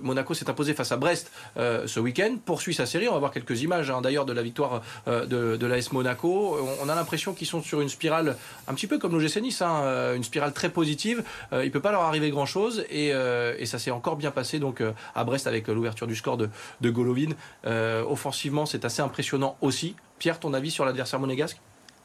Monaco 0.00 0.34
s'est 0.34 0.48
imposé 0.48 0.74
face 0.74 0.92
à 0.92 0.96
Brest 0.96 1.30
ce 1.56 2.00
week-end, 2.00 2.36
poursuit 2.44 2.74
sa 2.74 2.86
série, 2.86 3.08
on 3.08 3.12
va 3.12 3.18
voir 3.18 3.32
quelques 3.32 3.62
images 3.62 3.90
hein, 3.90 4.00
d'ailleurs 4.00 4.24
de 4.24 4.32
la 4.32 4.42
victoire 4.42 4.82
de, 5.06 5.24
de 5.56 5.66
l'AS 5.66 5.92
Monaco. 5.92 6.56
On, 6.80 6.88
a 6.88 6.94
l'impression 6.94 7.32
qu'ils 7.32 7.46
sont 7.46 7.62
sur 7.62 7.80
une 7.80 7.88
spirale, 7.88 8.36
un 8.68 8.74
petit 8.74 8.86
peu 8.86 8.98
comme 8.98 9.12
l'OGC 9.12 9.40
Nice, 9.42 9.62
hein, 9.62 10.14
une 10.14 10.24
spirale 10.24 10.52
très 10.52 10.70
positive. 10.70 11.22
il 11.52 11.58
ne 11.58 11.68
peut 11.68 11.80
pas 11.80 11.92
leur 11.92 12.02
arriver 12.02 12.30
grand-chose, 12.30 12.84
et, 12.90 13.08
et, 13.08 13.66
ça 13.66 13.78
s'est 13.78 13.90
encore 13.90 14.16
bien 14.16 14.30
passé 14.30 14.58
donc 14.58 14.82
à 15.14 15.24
Brest 15.24 15.46
avec 15.46 15.68
l'ouverture 15.68 16.06
du 16.06 16.16
score 16.16 16.36
de, 16.36 16.48
de 16.80 16.90
Golovin. 16.90 17.30
Euh, 17.66 18.04
offensivement, 18.04 18.66
c'est 18.66 18.84
assez 18.84 19.02
impressionnant 19.02 19.56
aussi. 19.60 19.96
Pierre, 20.18 20.38
ton 20.38 20.54
avis 20.54 20.70
sur 20.70 20.84
l'adversaire 20.84 21.20
monégasque? 21.20 21.60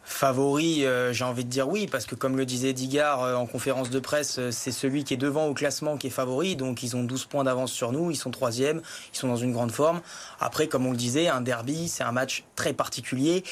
Favori, 0.05 0.85
euh, 0.85 1.13
j'ai 1.13 1.25
envie 1.25 1.43
de 1.43 1.50
dire 1.50 1.67
oui, 1.67 1.88
parce 1.88 2.05
que 2.05 2.13
comme 2.13 2.38
le 2.38 2.45
disait 2.45 2.74
Digard 2.74 3.24
euh, 3.24 3.35
en 3.35 3.47
conférence 3.47 3.89
de 3.89 4.00
presse, 4.00 4.38
euh, 4.38 4.51
c'est 4.51 4.71
celui 4.71 5.03
qui 5.03 5.15
est 5.15 5.17
devant 5.17 5.47
au 5.47 5.55
classement 5.55 5.97
qui 5.97 6.07
est 6.07 6.12
favori. 6.12 6.55
Donc 6.55 6.83
ils 6.83 6.95
ont 6.95 7.03
12 7.03 7.25
points 7.25 7.43
d'avance 7.43 7.71
sur 7.71 7.91
nous, 7.91 8.12
ils 8.12 8.15
sont 8.15 8.29
troisième, 8.29 8.81
ils 9.13 9.17
sont 9.17 9.27
dans 9.27 9.35
une 9.35 9.51
grande 9.51 9.71
forme. 9.71 10.01
Après, 10.39 10.67
comme 10.67 10.85
on 10.85 10.91
le 10.91 10.97
disait, 10.97 11.27
un 11.27 11.41
derby, 11.41 11.88
c'est 11.88 12.03
un 12.03 12.12
match 12.12 12.43
très 12.55 12.74
particulier. 12.74 13.43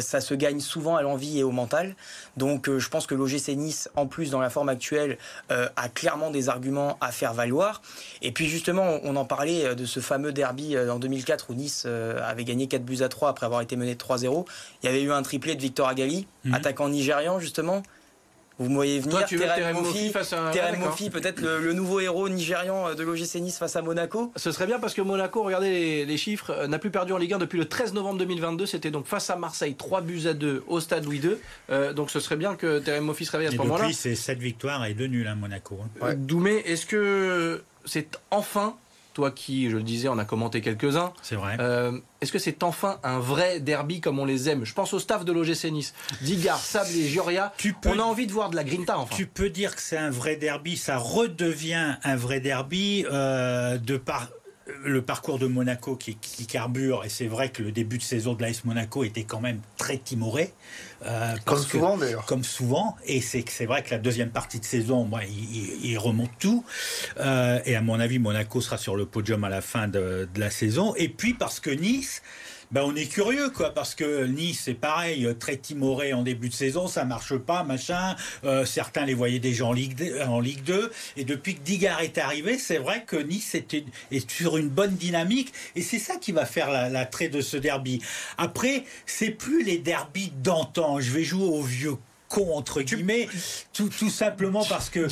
ça 0.00 0.20
se 0.20 0.34
gagne 0.34 0.60
souvent 0.60 0.96
à 0.96 1.02
l'envie 1.02 1.38
et 1.38 1.44
au 1.44 1.52
mental. 1.52 1.94
Donc 2.36 2.68
je 2.70 2.88
pense 2.88 3.06
que 3.06 3.14
l'OGC 3.14 3.50
Nice, 3.56 3.88
en 3.94 4.06
plus 4.06 4.30
dans 4.30 4.40
la 4.40 4.50
forme 4.50 4.68
actuelle, 4.68 5.18
a 5.50 5.88
clairement 5.88 6.30
des 6.30 6.48
arguments 6.48 6.98
à 7.00 7.12
faire 7.12 7.34
valoir. 7.34 7.82
Et 8.22 8.32
puis 8.32 8.48
justement, 8.48 8.98
on 9.02 9.16
en 9.16 9.24
parlait 9.24 9.74
de 9.74 9.84
ce 9.84 10.00
fameux 10.00 10.32
derby 10.32 10.78
en 10.78 10.98
2004 10.98 11.50
où 11.50 11.54
Nice 11.54 11.86
avait 11.86 12.44
gagné 12.44 12.66
4 12.66 12.84
buts 12.84 13.02
à 13.02 13.08
3 13.08 13.30
après 13.30 13.46
avoir 13.46 13.60
été 13.60 13.76
mené 13.76 13.94
3-0. 13.94 14.46
Il 14.82 14.86
y 14.86 14.88
avait 14.88 15.02
eu 15.02 15.12
un 15.12 15.22
triplé 15.22 15.54
de 15.54 15.60
Victor 15.60 15.91
Mhm. 16.44 16.54
attaquant 16.54 16.88
nigérian 16.88 17.38
justement. 17.38 17.82
Vous 18.58 18.68
me 18.68 18.74
voyez 18.74 19.00
venir, 19.00 19.24
Terem 19.26 19.76
Mofi, 19.76 20.12
Mofi, 20.78 21.10
peut-être 21.10 21.40
le, 21.40 21.72
nouveau 21.72 22.00
héros 22.00 22.28
nigérian 22.28 22.88
euh, 22.88 22.94
de 22.94 23.02
l'OGC 23.02 23.36
Nice 23.40 23.58
face 23.58 23.76
à 23.76 23.82
Monaco. 23.82 24.32
Ce 24.36 24.52
serait 24.52 24.66
bien 24.66 24.78
parce 24.78 24.94
que 24.94 25.00
Monaco, 25.00 25.42
regardez 25.42 26.04
les, 26.04 26.16
chiffres, 26.16 26.50
euh, 26.50 26.66
n'a 26.66 26.78
plus 26.78 26.90
perdu 26.90 27.12
en 27.12 27.18
Ligue 27.18 27.32
1 27.32 27.38
depuis 27.38 27.58
le 27.58 27.64
13 27.64 27.94
novembre 27.94 28.18
2022. 28.18 28.66
C'était 28.66 28.90
donc 28.90 29.06
face 29.06 29.30
à 29.30 29.36
Marseille, 29.36 29.74
3 29.74 30.02
buts 30.02 30.26
à 30.26 30.34
2 30.34 30.64
au 30.68 30.80
stade 30.80 31.04
Louis 31.04 31.18
II. 31.18 31.36
Euh, 31.70 31.92
donc 31.92 32.10
ce 32.10 32.20
serait 32.20 32.36
bien 32.36 32.54
que 32.54 32.78
Terem 32.78 33.04
Mofi 33.04 33.24
se 33.24 33.32
réveille 33.32 33.48
à 33.48 33.50
ce 33.52 33.56
moment-là. 33.56 33.84
Depuis, 33.84 33.94
c'est 33.94 34.14
7 34.14 34.38
victoires 34.38 34.84
et 34.84 34.94
2 34.94 35.06
nuls 35.06 35.26
à 35.26 35.34
Monaco. 35.34 35.78
Hein. 36.00 36.14
Doumé, 36.14 36.62
est-ce 36.66 36.86
que 36.86 37.64
c'est 37.84 38.18
enfin 38.30 38.76
toi 39.12 39.30
qui, 39.30 39.70
je 39.70 39.76
le 39.76 39.82
disais, 39.82 40.08
on 40.08 40.18
a 40.18 40.24
commenté 40.24 40.60
quelques-uns. 40.60 41.12
C'est 41.22 41.36
vrai. 41.36 41.56
Euh, 41.60 41.98
est-ce 42.20 42.32
que 42.32 42.38
c'est 42.38 42.62
enfin 42.62 42.98
un 43.02 43.18
vrai 43.18 43.60
derby 43.60 44.00
comme 44.00 44.18
on 44.18 44.24
les 44.24 44.48
aime? 44.48 44.64
Je 44.64 44.74
pense 44.74 44.92
au 44.92 44.98
staff 44.98 45.24
de 45.24 45.32
l'OGC 45.32 45.70
Nice. 45.70 45.94
Digard, 46.20 46.58
Sable 46.58 46.90
et 46.90 47.08
Gioria. 47.08 47.52
on 47.86 47.98
a 47.98 48.02
envie 48.02 48.26
de 48.26 48.32
voir 48.32 48.50
de 48.50 48.56
la 48.56 48.64
grinta 48.64 48.98
enfin. 48.98 49.14
Tu 49.14 49.26
peux 49.26 49.50
dire 49.50 49.74
que 49.76 49.82
c'est 49.82 49.96
un 49.96 50.10
vrai 50.10 50.36
derby. 50.36 50.76
Ça 50.76 50.98
redevient 50.98 51.96
un 52.02 52.16
vrai 52.16 52.40
derby 52.40 53.04
euh, 53.10 53.78
de 53.78 53.96
par 53.96 54.28
le 54.84 55.02
parcours 55.02 55.38
de 55.38 55.46
Monaco 55.46 55.96
qui, 55.96 56.16
carbure, 56.46 57.04
et 57.04 57.08
c'est 57.08 57.26
vrai 57.26 57.50
que 57.50 57.62
le 57.62 57.72
début 57.72 57.98
de 57.98 58.02
saison 58.02 58.34
de 58.34 58.42
l'AS 58.42 58.64
Monaco 58.64 59.04
était 59.04 59.24
quand 59.24 59.40
même 59.40 59.60
très 59.76 59.98
timoré. 59.98 60.52
Euh, 61.04 61.34
comme 61.44 61.58
souvent 61.58 61.96
d'ailleurs. 61.96 62.24
Comme 62.26 62.44
souvent, 62.44 62.96
et 63.04 63.20
c'est 63.20 63.44
c'est 63.48 63.66
vrai 63.66 63.82
que 63.82 63.90
la 63.90 63.98
deuxième 63.98 64.30
partie 64.30 64.60
de 64.60 64.64
saison, 64.64 65.04
moi, 65.04 65.20
il, 65.24 65.98
remonte 65.98 66.30
tout. 66.38 66.64
Euh, 67.18 67.60
et 67.64 67.76
à 67.76 67.82
mon 67.82 67.98
avis, 68.00 68.18
Monaco 68.18 68.60
sera 68.60 68.78
sur 68.78 68.96
le 68.96 69.06
podium 69.06 69.44
à 69.44 69.48
la 69.48 69.60
fin 69.60 69.88
de, 69.88 70.28
de 70.32 70.40
la 70.40 70.50
saison. 70.50 70.94
Et 70.96 71.08
puis 71.08 71.34
parce 71.34 71.60
que 71.60 71.70
Nice 71.70 72.22
ben 72.72 72.82
on 72.84 72.94
est 72.96 73.06
curieux, 73.06 73.50
quoi, 73.50 73.74
parce 73.74 73.94
que 73.94 74.24
Nice, 74.24 74.62
c'est 74.64 74.74
pareil, 74.74 75.28
très 75.38 75.56
timoré 75.56 76.12
en 76.14 76.22
début 76.22 76.48
de 76.48 76.54
saison, 76.54 76.88
ça 76.88 77.04
marche 77.04 77.36
pas, 77.36 77.64
machin. 77.64 78.16
Euh, 78.44 78.64
certains 78.64 79.04
les 79.04 79.14
voyaient 79.14 79.38
déjà 79.38 79.66
en 79.66 79.72
Ligue, 79.72 79.94
2, 79.94 80.22
en 80.22 80.40
Ligue 80.40 80.62
2. 80.64 80.90
Et 81.16 81.24
depuis 81.24 81.54
que 81.54 81.60
Digard 81.60 82.00
est 82.00 82.18
arrivé, 82.18 82.58
c'est 82.58 82.78
vrai 82.78 83.04
que 83.06 83.16
Nice 83.16 83.54
est 83.54 84.30
sur 84.30 84.56
une 84.56 84.68
bonne 84.68 84.94
dynamique. 84.94 85.52
Et 85.76 85.82
c'est 85.82 85.98
ça 85.98 86.16
qui 86.16 86.32
va 86.32 86.46
faire 86.46 86.70
l'attrait 86.70 87.26
la 87.26 87.30
de 87.30 87.40
ce 87.42 87.56
derby. 87.56 88.00
Après, 88.38 88.84
c'est 89.06 89.30
plus 89.30 89.62
les 89.64 89.78
derbys 89.78 90.32
d'antan. 90.42 91.00
Je 91.00 91.10
vais 91.12 91.24
jouer 91.24 91.46
au 91.46 91.62
vieux 91.62 91.96
con 92.32 92.56
entre 92.56 92.80
guillemets, 92.82 93.28
tout, 93.72 93.90
tout 93.90 94.08
simplement 94.08 94.64
parce 94.64 94.88
que 94.88 95.06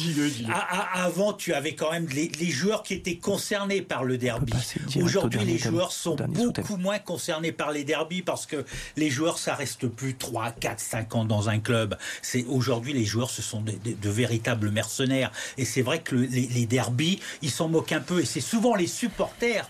avant 0.94 1.35
tu 1.35 1.52
avais 1.52 1.74
quand 1.74 1.92
même 1.92 2.09
les, 2.09 2.50
joueurs 2.50 2.83
qui 2.83 2.94
étaient 2.94 3.18
concernés 3.18 3.83
par 3.83 4.04
le 4.04 4.16
derby. 4.16 4.52
Aujourd'hui 5.00 5.44
les 5.44 5.59
joueurs 5.59 5.92
sont 5.92 6.16
beaucoup 6.16 6.76
moins 6.76 6.98
concernés 6.98 7.52
par 7.52 7.70
les 7.70 7.85
derbys 7.85 8.22
parce 8.22 8.46
que 8.46 8.64
les 8.96 9.11
joueurs 9.11 9.38
ça 9.38 9.54
reste 9.54 9.87
plus 9.87 10.16
3, 10.16 10.52
4, 10.52 10.80
5 10.80 11.14
ans 11.14 11.24
dans 11.24 11.48
un 11.48 11.61
club. 11.61 11.96
C'est 12.22 12.44
aujourd'hui 12.46 12.92
les 12.92 13.04
joueurs 13.04 13.30
ce 13.30 13.42
sont 13.42 13.61
de, 13.61 14.11
véritables 14.11 14.70
mercenaires 14.70 15.30
et 15.59 15.64
c'est 15.64 15.83
vrai 15.83 16.00
que 16.00 16.16
les, 16.16 16.46
les 16.46 16.66
derbys 16.66 17.20
ils 17.42 17.50
s'en 17.50 17.68
moquent 17.68 17.92
un 17.92 18.00
peu 18.00 18.20
et 18.20 18.24
c'est 18.24 18.40
souvent 18.40 18.74
les 18.74 18.87
supporters 18.87 19.68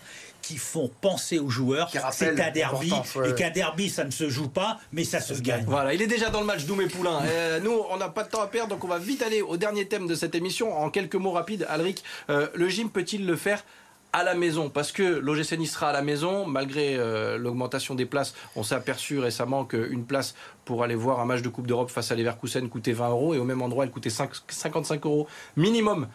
qui 0.51 0.57
font 0.57 0.91
penser 1.01 1.39
aux 1.39 1.49
joueurs. 1.49 1.89
C'est 2.11 2.41
un 2.41 2.51
derby 2.51 2.93
et 3.25 3.35
qu'un 3.37 3.51
derby 3.51 3.89
ça 3.89 4.03
ne 4.03 4.11
se 4.11 4.29
joue 4.29 4.49
pas, 4.49 4.81
mais 4.93 5.05
ça, 5.05 5.21
se, 5.21 5.33
gagne. 5.35 5.65
Voilà, 5.65 5.95
il 5.95 6.03
est 6.03 6.09
déjà 6.09 6.29
dans 6.29 6.41
le 6.41 6.47
match 6.47 6.65
Doumé 6.65 6.87
Poulain. 6.87 7.21
Euh, 7.25 7.61
nous, 7.61 7.83
on 7.89 7.97
n'a 7.97 8.09
pas 8.09 8.25
de 8.25 8.31
temps 8.31 8.43
à 8.43 8.49
perdre, 8.49 8.71
donc 8.71 8.83
on 8.83 8.89
va 8.89 8.99
vite 8.99 9.23
aller 9.23 9.43
au 9.43 9.57
dernier 9.57 9.87
thème 9.87 10.09
de 10.09 10.15
cette 10.17 10.35
émission. 10.35 10.77
En 10.77 10.91
quelques 10.91 11.15
mots 11.15 11.31
rapides, 11.31 11.67
Alric, 11.69 12.03
euh, 12.31 12.49
le 12.55 12.69
gym 12.69 12.91
peut-il 12.91 13.27
le 13.27 13.37
faire 13.37 13.65
à 14.13 14.25
la 14.25 14.35
maison? 14.35 14.71
Parce 14.71 14.91
que 14.91 15.05
l'OGC 15.05 15.57
Nice 15.57 15.73
sera 15.73 15.91
à 15.91 15.93
la 15.93 16.03
maison 16.03 16.47
malgré 16.47 16.97
euh, 16.97 17.39
l'augmentation 17.39 17.95
des 17.95 18.07
places 18.07 18.35
on 18.57 18.65
s'est 18.65 18.75
aperçu 18.75 19.21
récemment 19.21 19.65
qu'une 19.65 20.05
place 20.05 20.35
pour 20.65 20.83
aller 20.83 20.97
voir 20.97 21.21
un 21.21 21.27
match 21.27 21.43
de 21.43 21.49
Coupe 21.49 21.69
d'Europe 21.69 21.91
face 21.91 22.11
à 22.11 22.17
Leverkusen 22.17 22.69
coûtait 22.69 22.91
20 22.91 23.09
euros 23.11 23.35
et 23.35 23.39
au 23.39 23.45
même 23.45 23.63
endroit 23.63 23.85
elle 23.85 23.93
coûtait 23.93 24.11
55 24.11 25.07
euros 25.07 25.29
minimum 25.57 26.09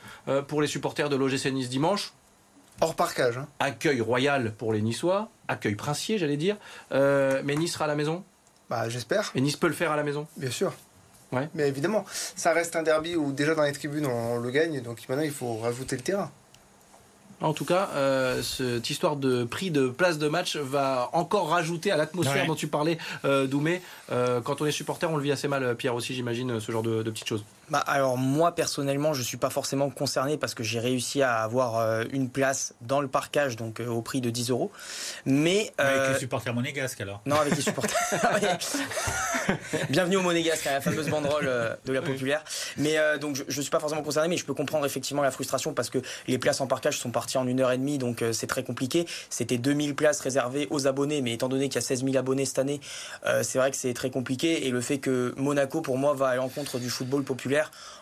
pour 0.50 0.62
les 0.62 0.68
supporters 0.68 1.08
de 1.08 1.16
l'OGC 1.16 1.46
Nice 1.54 1.70
dimanche 1.70 2.12
Hors 2.82 2.96
parcage. 2.96 3.38
Hein. 3.38 3.48
Accueil 3.60 4.02
royal 4.02 4.52
pour 4.54 4.74
les 4.74 4.82
Niçois, 4.82 5.30
accueil 5.48 5.76
princier, 5.76 6.18
j'allais 6.18 6.38
dire. 6.38 6.58
Euh, 6.92 7.42
mais 7.46 7.56
Nice 7.56 7.74
sera 7.74 7.86
à 7.86 7.88
la 7.88 7.96
maison? 7.96 8.24
Bah, 8.70 8.90
j'espère. 8.90 9.32
Et 9.36 9.42
Nice 9.42 9.56
peut 9.56 9.68
le 9.68 9.74
faire 9.74 9.92
à 9.92 9.96
la 9.96 10.04
maison? 10.04 10.28
Bien 10.38 10.52
sûr. 10.52 10.74
Ouais. 11.32 11.50
Mais 11.54 11.68
évidemment, 11.68 12.06
ça 12.10 12.54
reste 12.54 12.76
un 12.76 12.84
derby 12.84 13.16
où 13.16 13.32
déjà 13.32 13.56
dans 13.56 13.64
les 13.64 13.72
tribunes 13.72 14.06
on 14.06 14.38
le 14.38 14.52
gagne, 14.52 14.82
donc 14.82 15.00
maintenant 15.10 15.24
il 15.24 15.32
faut 15.32 15.58
rajouter 15.58 15.96
le 15.96 16.02
terrain. 16.02 16.32
En 17.42 17.54
tout 17.54 17.66
cas, 17.66 17.90
euh, 17.96 18.42
cette 18.42 18.90
histoire 18.90 19.18
de 19.18 19.44
prix 19.44 19.70
de 19.70 19.90
place 19.90 20.18
de 20.18 20.28
match 20.30 20.56
va 20.56 21.10
encore 21.12 21.50
rajouter 21.50 21.92
à 21.92 21.98
l'atmosphère 21.98 22.46
dont 22.46 22.56
tu 22.56 22.68
parlais, 22.68 22.98
euh, 23.26 23.46
Doumé. 23.46 23.82
Euh, 24.12 24.40
quand 24.40 24.62
on 24.62 24.66
est 24.66 24.72
supporter, 24.72 25.10
on 25.12 25.18
le 25.18 25.24
vit 25.24 25.34
assez 25.34 25.48
mal, 25.48 25.76
Pierre 25.76 25.96
aussi, 25.96 26.14
j'imagine, 26.14 26.60
ce 26.60 26.72
genre 26.72 26.84
de, 26.84 27.04
petites 27.04 27.28
choses. 27.28 27.44
Bah, 27.70 27.80
alors 27.80 28.18
moi 28.18 28.54
personnellement, 28.54 29.14
je 29.14 29.22
suis 29.22 29.38
pas 29.38 29.50
forcément 29.50 29.90
concerné 29.90 30.38
parce 30.38 30.54
que 30.54 30.64
j'ai 30.64 30.80
réussi 30.80 31.22
à 31.22 31.38
avoir 31.38 31.78
euh, 31.78 32.04
une 32.12 32.30
place 32.30 32.74
dans 32.82 33.02
le 33.02 33.08
parcage, 33.08 33.56
donc 33.56 33.80
au 33.80 34.02
prix 34.02 34.22
de 34.22 34.30
10 34.30 34.52
euros. 34.52 34.72
Mais 35.26 35.72
avec 35.78 36.14
les 36.14 36.20
supporters 36.20 36.54
monégasques 36.54 37.02
alors. 37.02 37.22
Non, 37.26 37.38
avec 37.38 37.56
les 37.56 37.62
supporters. 37.64 37.98
Bienvenue 39.90 40.18
au 40.18 40.22
monégasque, 40.22 40.68
hein, 40.68 40.74
la 40.74 40.82
fameuse 40.82 41.10
banderole 41.10 41.78
de 41.86 41.94
la 41.94 42.02
populaire. 42.02 42.44
Mais 42.78 42.98
donc 43.20 43.36
je, 43.36 43.44
je 43.48 43.62
suis 43.62 43.72
pas 43.72 43.80
forcément 43.80 44.04
concerné, 44.04 44.28
mais 44.30 44.38
je 44.38 44.46
peux 44.46 44.54
comprendre 44.54 44.86
effectivement 44.86 45.22
la 45.22 45.32
frustration 45.32 45.74
parce 45.74 45.90
que 45.90 46.00
les 46.28 46.38
places 46.38 46.62
en 46.62 46.68
parkage 46.68 46.98
sont 46.98 47.12
parties 47.12 47.38
en 47.38 47.48
une 47.48 47.62
heure 47.62 47.72
et 47.72 47.78
demie, 47.78 47.98
donc 47.98 48.22
euh, 48.22 48.34
c'est 48.34 48.48
très 48.48 48.64
compliqué. 48.64 49.06
C'était 49.30 49.58
2000 49.58 49.96
places 49.96 50.20
réservées 50.20 50.68
aux 50.70 50.88
abonnés, 50.88 51.22
mais 51.22 51.34
étant 51.34 51.50
donné 51.50 51.70
qu'il 51.70 51.76
y 51.76 51.78
a 51.80 51.82
16 51.82 52.04
000 52.04 52.18
abonnés 52.18 52.46
cette 52.46 52.60
année, 52.60 52.80
euh, 53.26 53.44
c'est 53.44 53.58
vrai 53.58 53.72
que 53.72 53.78
c'est 53.78 53.94
très 53.94 54.10
compliqué. 54.10 54.68
Et 54.68 54.72
le 54.72 54.82
fait 54.82 55.00
que 55.00 55.34
Monaco, 55.38 55.82
pour 55.82 55.98
moi, 55.98 56.14
va 56.14 56.28
à 56.28 56.36
l'encontre 56.36 56.80
du 56.80 56.90
football 56.90 57.24
populaire 57.24 57.55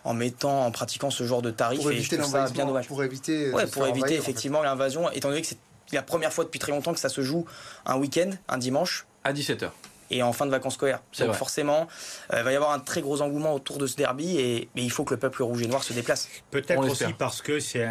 en 0.04 0.14
mettant, 0.14 0.66
en 0.66 0.72
pratiquant 0.72 1.10
ce 1.10 1.24
genre 1.24 1.42
de 1.42 1.52
tarifs, 1.52 1.82
pour 1.82 1.92
éviter 1.92 2.22
ça 2.24 2.50
bien 2.50 2.66
dommage. 2.66 2.88
Pour 2.88 3.04
éviter, 3.04 3.52
ouais, 3.52 3.68
pour 3.68 3.88
éviter 3.88 4.16
effectivement 4.16 4.62
l'invasion, 4.62 5.10
étant 5.12 5.30
donné 5.30 5.42
que 5.42 5.48
c'est 5.48 5.58
la 5.92 6.02
première 6.02 6.34
fois 6.34 6.44
depuis 6.44 6.60
très 6.60 6.72
longtemps 6.72 6.94
que 6.94 7.00
ça 7.00 7.10
se 7.10 7.22
joue 7.22 7.46
un 7.86 7.98
week-end, 7.98 8.32
un 8.48 8.58
dimanche. 8.58 9.06
À 9.24 9.34
17h 9.34 9.70
et 10.14 10.24
en 10.24 10.34
fin 10.34 10.46
de 10.46 10.52
vacances 10.52 10.76
scolaires. 10.76 11.02
Donc 11.20 11.34
forcément, 11.34 11.88
euh, 12.32 12.38
il 12.40 12.44
va 12.44 12.52
y 12.52 12.56
avoir 12.56 12.72
un 12.72 12.80
très 12.80 13.02
gros 13.02 13.22
engouement 13.22 13.54
autour 13.54 13.78
de 13.78 13.88
ce 13.88 13.96
derby 13.96 14.38
et 14.38 14.70
mais 14.76 14.84
il 14.84 14.92
faut 14.92 15.04
que 15.04 15.14
le 15.14 15.20
peuple 15.20 15.44
rouge 15.44 15.62
et 15.62 15.68
noir 15.68 15.84
se 15.84 15.94
déplace. 15.94 16.30
Peut-être 16.52 16.84
aussi 16.84 17.14
parce 17.18 17.42
que 17.42 17.60
c'est 17.60 17.88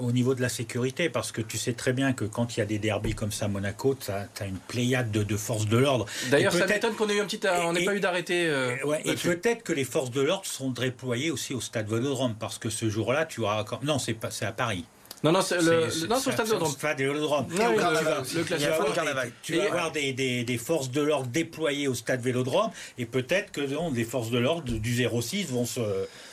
au 0.00 0.12
niveau 0.12 0.34
de 0.34 0.40
la 0.40 0.48
sécurité, 0.48 1.08
parce 1.08 1.32
que 1.32 1.40
tu 1.40 1.58
sais 1.58 1.72
très 1.72 1.92
bien 1.92 2.12
que 2.12 2.24
quand 2.24 2.56
il 2.56 2.60
y 2.60 2.62
a 2.62 2.66
des 2.66 2.78
derbys 2.78 3.14
comme 3.14 3.32
ça 3.32 3.46
à 3.46 3.48
Monaco, 3.48 3.96
tu 3.98 4.10
as, 4.10 4.46
une 4.46 4.58
pléiade 4.58 5.10
de, 5.10 5.36
forces 5.36 5.66
de 5.66 5.76
l'ordre. 5.76 6.06
D'ailleurs, 6.30 6.52
ça 6.52 6.66
m'étonne 6.66 6.94
qu'on 6.94 7.08
ait 7.08 7.16
eu 7.16 7.20
un 7.20 7.26
petit, 7.26 7.40
on 7.64 7.72
n'ait 7.72 7.84
pas 7.84 7.94
eu 7.94 8.00
d'arrêté. 8.00 8.46
Euh, 8.46 8.76
et 9.04 9.14
peut-être 9.14 9.62
que 9.62 9.72
les 9.72 9.84
forces 9.84 10.10
de 10.10 10.20
l'ordre 10.20 10.46
sont 10.46 10.70
déployées 10.70 11.30
aussi 11.30 11.54
au 11.54 11.60
stade 11.60 11.88
Vélodrome, 11.88 12.34
parce 12.38 12.58
que 12.58 12.70
ce 12.70 12.88
jour-là, 12.88 13.26
tu 13.26 13.40
auras. 13.40 13.64
Non, 13.82 13.98
c'est 13.98 14.16
à 14.42 14.52
Paris. 14.52 14.84
Non, 15.22 15.32
non, 15.32 15.42
c'est 15.42 15.56
le, 15.60 15.90
C'est- 15.90 16.06
non, 16.06 16.16
c'est 16.16 16.28
au 16.28 16.30
c'est- 16.30 16.32
stade 16.32 16.46
Vélodrome. 16.46 16.72
stade 16.72 16.98
Vélodrome. 16.98 17.46
Non, 17.50 17.72
le- 17.72 17.78
carnaval. 17.78 18.22
le 18.22 18.26
Il 18.38 18.40
y 18.40 18.44
classique. 18.44 18.52
a 18.52 18.56
Tu 18.56 18.62
vas 18.62 18.68
le 18.68 18.74
avoir, 18.74 18.94
carnaval. 18.94 19.26
des, 19.28 19.32
tu 19.42 19.54
Et- 19.54 19.58
vas 19.58 19.64
avoir 19.64 19.92
des, 19.92 20.12
des- 20.14 20.44
des 20.44 20.58
forces 20.58 20.90
de 20.90 21.02
l'ordre 21.02 21.26
déployées 21.28 21.88
au 21.88 21.94
stade 21.94 22.22
Vélodrome 22.22 22.70
et 22.96 23.04
peut-être 23.04 23.52
que 23.52 23.60
non, 23.60 23.90
des 23.90 24.04
forces 24.04 24.30
de 24.30 24.38
l'ordre 24.38 24.72
du 24.72 24.94
06 24.94 25.44
vont 25.44 25.66
se 25.66 25.80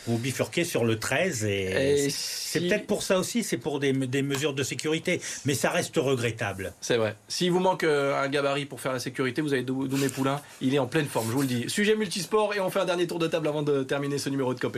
vont 0.08 0.16
bifurquer 0.16 0.64
sur 0.64 0.86
le 0.86 0.98
13 1.00 1.44
et, 1.44 1.64
Et 2.06 2.10
c'est 2.10 2.60
si- 2.60 2.60
peut-être 2.70 2.88
pour 2.88 3.04
ça 3.04 3.20
aussi, 3.20 3.44
c'est 3.44 3.58
pour 3.58 3.82
des, 3.82 3.92
des 3.92 4.22
mesures 4.22 4.54
de 4.54 4.64
sécurité, 4.64 5.20
mais 5.44 5.54
ça 5.54 5.70
reste 5.70 5.98
regrettable. 5.98 6.72
C'est 6.80 6.96
vrai. 6.96 7.18
S'il 7.28 7.52
vous 7.52 7.60
manque 7.60 7.84
euh, 7.84 8.16
un 8.16 8.30
gabarit 8.30 8.64
pour 8.66 8.80
faire 8.80 8.94
la 8.94 9.00
sécurité, 9.00 9.42
vous 9.42 9.52
avez 9.52 9.64
Dou- 9.64 9.90
Doumé 9.90 10.08
Poulain. 10.08 10.40
Il 10.62 10.74
est 10.74 10.80
en 10.80 10.88
pleine 10.88 11.08
forme, 11.08 11.28
je 11.28 11.34
vous 11.34 11.42
le 11.42 11.48
dis. 11.48 11.66
Sujet 11.70 11.98
multisport 11.98 12.54
et 12.56 12.62
on 12.62 12.70
fait 12.70 12.80
un 12.80 12.86
dernier 12.86 13.06
tour 13.06 13.20
de 13.20 13.28
table 13.28 13.50
avant 13.50 13.64
de 13.64 13.84
terminer 13.84 14.18
ce 14.18 14.30
numéro 14.30 14.54
de 14.54 14.60
Cop 14.62 14.78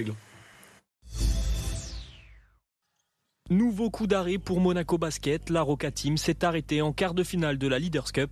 Nouveau 3.50 3.90
coup 3.90 4.06
d'arrêt 4.06 4.38
pour 4.38 4.62
Monaco 4.62 5.00
Basket. 5.00 5.50
La 5.50 5.64
Roca 5.64 5.90
Team 5.90 6.18
s'est 6.18 6.46
arrêtée 6.46 6.84
en 6.84 6.94
quart 6.94 7.16
de 7.16 7.24
finale 7.24 7.58
de 7.58 7.68
la 7.68 7.80
Leaders 7.80 8.12
Cup. 8.12 8.30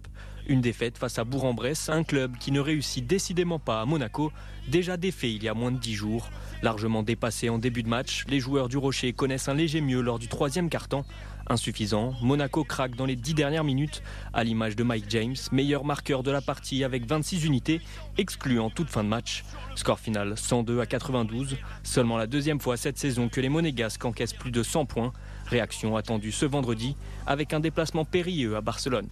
Une 0.48 0.62
défaite 0.62 1.00
face 1.00 1.18
à 1.18 1.24
Bourg-en-Bresse, 1.24 1.90
un 1.90 2.04
club 2.04 2.38
qui 2.38 2.52
ne 2.52 2.60
réussit 2.60 3.06
décidément 3.06 3.58
pas 3.58 3.82
à 3.82 3.86
Monaco, 3.86 4.32
déjà 4.68 4.96
défait 4.96 5.34
il 5.34 5.44
y 5.44 5.48
a 5.48 5.56
moins 5.56 5.72
de 5.72 5.80
10 5.80 5.94
jours. 5.96 6.30
Largement 6.62 7.02
dépassé 7.02 7.50
en 7.50 7.58
début 7.58 7.82
de 7.82 7.90
match, 7.90 8.26
les 8.30 8.40
joueurs 8.40 8.70
du 8.70 8.78
Rocher 8.78 9.12
connaissent 9.12 9.50
un 9.50 9.56
léger 9.56 9.82
mieux 9.82 10.02
lors 10.02 10.20
du 10.20 10.28
troisième 10.28 10.70
quart-temps. 10.70 11.04
Insuffisant, 11.50 12.14
Monaco 12.22 12.64
craque 12.64 12.96
dans 12.96 13.06
les 13.06 13.16
10 13.16 13.34
dernières 13.34 13.64
minutes, 13.64 14.04
à 14.34 14.44
l'image 14.44 14.76
de 14.76 14.84
Mike 14.84 15.06
James, 15.10 15.36
meilleur 15.52 15.86
marqueur 15.86 16.22
de 16.22 16.32
la 16.32 16.42
partie 16.42 16.84
avec 16.84 17.06
26 17.06 17.46
unités, 17.46 17.82
exclu 18.18 18.60
en 18.60 18.70
toute 18.70 18.90
fin 18.90 19.04
de 19.04 19.10
match. 19.10 19.46
Score 19.76 20.00
final 20.00 20.38
102 20.38 20.82
à 20.82 20.86
92, 20.86 21.58
seulement 21.84 22.18
la 22.18 22.28
deuxième 22.28 22.60
fois 22.60 22.76
cette 22.76 22.98
saison 22.98 23.30
que 23.30 23.40
les 23.40 23.50
Monégasques 23.50 24.04
encaissent 24.04 24.34
plus 24.34 24.52
de 24.52 24.62
100 24.62 24.86
points. 24.86 25.14
Réaction 25.46 25.96
attendue 25.96 26.34
ce 26.34 26.46
vendredi 26.46 26.96
avec 27.26 27.54
un 27.54 27.62
déplacement 27.62 28.04
périlleux 28.04 28.58
à 28.58 28.62
Barcelone. 28.62 29.08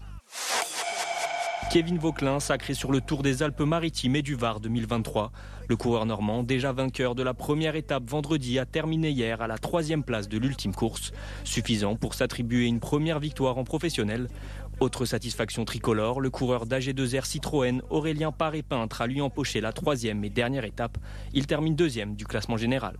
Kevin 1.76 1.98
Vauquelin, 1.98 2.40
sacré 2.40 2.74
sur 2.74 2.90
le 2.90 3.02
Tour 3.02 3.22
des 3.22 3.44
Alpes-Maritimes 3.44 4.16
et 4.16 4.22
du 4.22 4.36
Var 4.36 4.62
2023. 4.62 5.34
Le 5.68 5.76
coureur 5.76 6.06
normand, 6.06 6.42
déjà 6.42 6.72
vainqueur 6.72 7.16
de 7.16 7.22
la 7.22 7.34
première 7.34 7.76
étape 7.76 8.10
vendredi, 8.10 8.60
a 8.60 8.66
terminé 8.66 9.10
hier 9.10 9.42
à 9.42 9.48
la 9.48 9.58
troisième 9.58 10.02
place 10.02 10.30
de 10.30 10.38
l'ultime 10.38 10.74
course, 10.74 11.12
suffisant 11.44 11.98
pour 11.98 12.14
s'attribuer 12.14 12.68
une 12.68 12.80
première 12.80 13.20
victoire 13.20 13.58
en 13.58 13.66
professionnel. 13.66 14.30
Autre 14.80 15.04
satisfaction 15.04 15.66
tricolore, 15.66 16.22
le 16.22 16.30
coureur 16.30 16.66
d'AG2R 16.66 17.26
Citroën, 17.26 17.82
Aurélien 17.90 18.32
Paré-Peintre, 18.32 19.02
a 19.02 19.08
lui 19.08 19.20
empoché 19.20 19.60
la 19.60 19.74
troisième 19.74 20.24
et 20.24 20.30
dernière 20.30 20.64
étape. 20.64 20.98
Il 21.34 21.46
termine 21.46 21.76
deuxième 21.76 22.16
du 22.16 22.26
classement 22.26 22.56
général. 22.56 22.96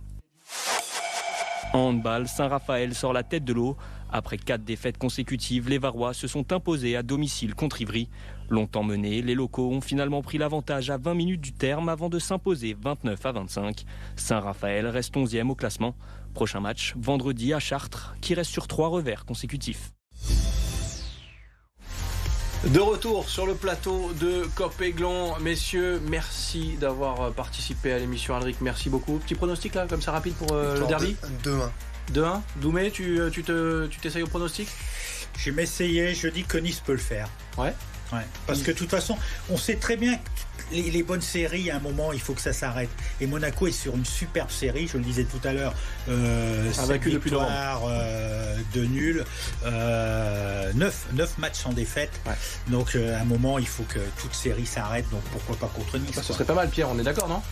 En 1.72 1.78
handball, 1.78 2.28
Saint-Raphaël 2.28 2.94
sort 2.94 3.14
la 3.14 3.22
tête 3.22 3.44
de 3.44 3.54
l'eau. 3.54 3.76
Après 4.12 4.38
quatre 4.38 4.64
défaites 4.64 4.98
consécutives, 4.98 5.68
les 5.68 5.78
Varois 5.78 6.14
se 6.14 6.26
sont 6.26 6.52
imposés 6.52 6.96
à 6.96 7.02
domicile 7.02 7.54
contre 7.54 7.80
Ivry. 7.82 8.08
Longtemps 8.48 8.84
menés, 8.84 9.22
les 9.22 9.34
locaux 9.34 9.70
ont 9.72 9.80
finalement 9.80 10.22
pris 10.22 10.38
l'avantage 10.38 10.90
à 10.90 10.96
20 10.96 11.14
minutes 11.14 11.40
du 11.40 11.52
terme 11.52 11.88
avant 11.88 12.08
de 12.08 12.18
s'imposer 12.18 12.76
29 12.80 13.26
à 13.26 13.32
25. 13.32 13.84
Saint-Raphaël 14.14 14.86
reste 14.86 15.14
11e 15.14 15.50
au 15.50 15.54
classement. 15.54 15.94
Prochain 16.34 16.60
match, 16.60 16.94
vendredi 16.96 17.52
à 17.52 17.58
Chartres, 17.58 18.14
qui 18.20 18.34
reste 18.34 18.50
sur 18.50 18.68
trois 18.68 18.88
revers 18.88 19.24
consécutifs. 19.24 19.90
De 22.72 22.80
retour 22.80 23.28
sur 23.28 23.46
le 23.46 23.54
plateau 23.54 24.12
de 24.20 24.44
Cop 24.56 24.80
Aiglon. 24.80 25.34
Messieurs, 25.40 26.00
merci 26.10 26.76
d'avoir 26.80 27.32
participé 27.32 27.92
à 27.92 27.98
l'émission. 27.98 28.34
Alric, 28.34 28.60
merci 28.60 28.88
beaucoup. 28.90 29.18
Petit 29.18 29.34
pronostic 29.34 29.74
là, 29.74 29.86
comme 29.86 30.00
ça 30.02 30.10
rapide 30.12 30.34
pour 30.34 30.52
euh, 30.52 30.80
le 30.80 30.86
derby 30.86 31.16
de- 31.44 31.50
2-1. 31.50 31.70
2-1. 32.12 32.40
Doumé, 32.56 32.90
tu, 32.90 33.20
euh, 33.20 33.30
tu 33.30 33.42
te- 33.42 33.86
tu 33.86 33.98
t'essayes 33.98 34.22
au 34.22 34.26
pronostic? 34.28 34.68
Je 35.38 35.50
vais 35.50 35.56
m'essayer, 35.56 36.14
je 36.14 36.28
dis 36.28 36.44
que 36.44 36.58
Nice 36.58 36.80
peut 36.80 36.92
le 36.92 36.98
faire. 36.98 37.28
Ouais. 37.58 37.74
Ouais. 38.12 38.20
Parce 38.46 38.62
que 38.62 38.70
de 38.70 38.76
toute 38.76 38.90
façon, 38.90 39.18
on 39.50 39.56
sait 39.56 39.74
très 39.76 39.96
bien 39.96 40.14
que 40.16 40.20
les, 40.74 40.90
les 40.92 41.02
bonnes 41.02 41.20
séries, 41.20 41.70
à 41.72 41.76
un 41.76 41.80
moment, 41.80 42.12
il 42.12 42.20
faut 42.20 42.34
que 42.34 42.40
ça 42.40 42.52
s'arrête. 42.52 42.88
Et 43.20 43.26
Monaco 43.26 43.66
est 43.66 43.72
sur 43.72 43.96
une 43.96 44.04
superbe 44.04 44.50
série, 44.50 44.86
je 44.86 44.96
le 44.96 45.02
disais 45.02 45.24
tout 45.24 45.40
à 45.46 45.52
l'heure. 45.52 45.74
Euh, 46.08 46.72
sept 46.72 46.84
Invaincu 46.84 47.10
depuis 47.10 47.30
euh, 47.34 48.56
de 48.74 48.84
nul, 48.84 49.24
euh, 49.64 50.72
9, 50.74 51.06
matchs 51.38 51.56
sans 51.58 51.72
défaite. 51.72 52.12
Ouais. 52.26 52.34
Donc 52.68 52.94
euh, 52.94 53.16
à 53.18 53.22
un 53.22 53.24
moment, 53.24 53.58
il 53.58 53.66
faut 53.66 53.84
que 53.84 53.98
toute 54.20 54.34
série 54.34 54.66
s'arrête. 54.66 55.08
Donc 55.10 55.22
pourquoi 55.32 55.56
pas 55.56 55.66
contre 55.74 55.98
Nice 55.98 56.14
Ça, 56.14 56.22
Ce 56.22 56.32
serait 56.32 56.44
pas 56.44 56.54
mal, 56.54 56.68
Pierre, 56.70 56.88
on 56.88 56.98
est 56.98 57.02
d'accord, 57.04 57.28
non? 57.28 57.42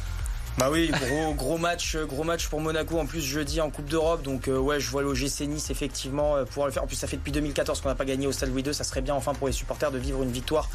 Bah 0.57 0.69
oui, 0.71 0.89
gros, 1.37 1.59
match, 1.59 1.97
euh, 1.97 2.07
gros 2.07 2.23
match 2.23 2.47
pour 2.47 2.61
Monaco 2.61 2.97
en 3.01 3.07
plus 3.07 3.21
jeudi 3.21 3.61
en 3.61 3.71
Coupe 3.71 3.87
d'Europe. 3.87 4.23
Donc 4.23 4.47
euh, 4.47 4.57
ouais, 4.57 4.79
je 4.79 4.89
vois 4.89 5.03
l'OGC 5.03 5.49
Nice 5.49 5.71
effectivement 5.71 6.37
euh, 6.37 6.45
pouvoir 6.45 6.69
le 6.69 6.73
faire. 6.73 6.85
En 6.85 6.87
plus, 6.87 6.95
ça 6.95 7.09
fait 7.09 7.17
depuis 7.17 7.33
2014 7.33 7.81
qu'on 7.81 7.89
n'a 7.89 7.97
pas 7.97 8.05
gagné 8.05 8.29
au 8.29 8.33
Stade 8.33 8.51
Louis 8.51 8.63
II. 8.63 8.73
Ça 8.73 8.85
serait 8.85 9.01
bien 9.01 9.15
enfin 9.15 9.35
pour 9.35 9.49
les 9.49 9.53
supporters 9.53 9.91
de 9.91 9.99
vivre 9.99 10.23
une 10.23 10.31
victoire 10.31 10.69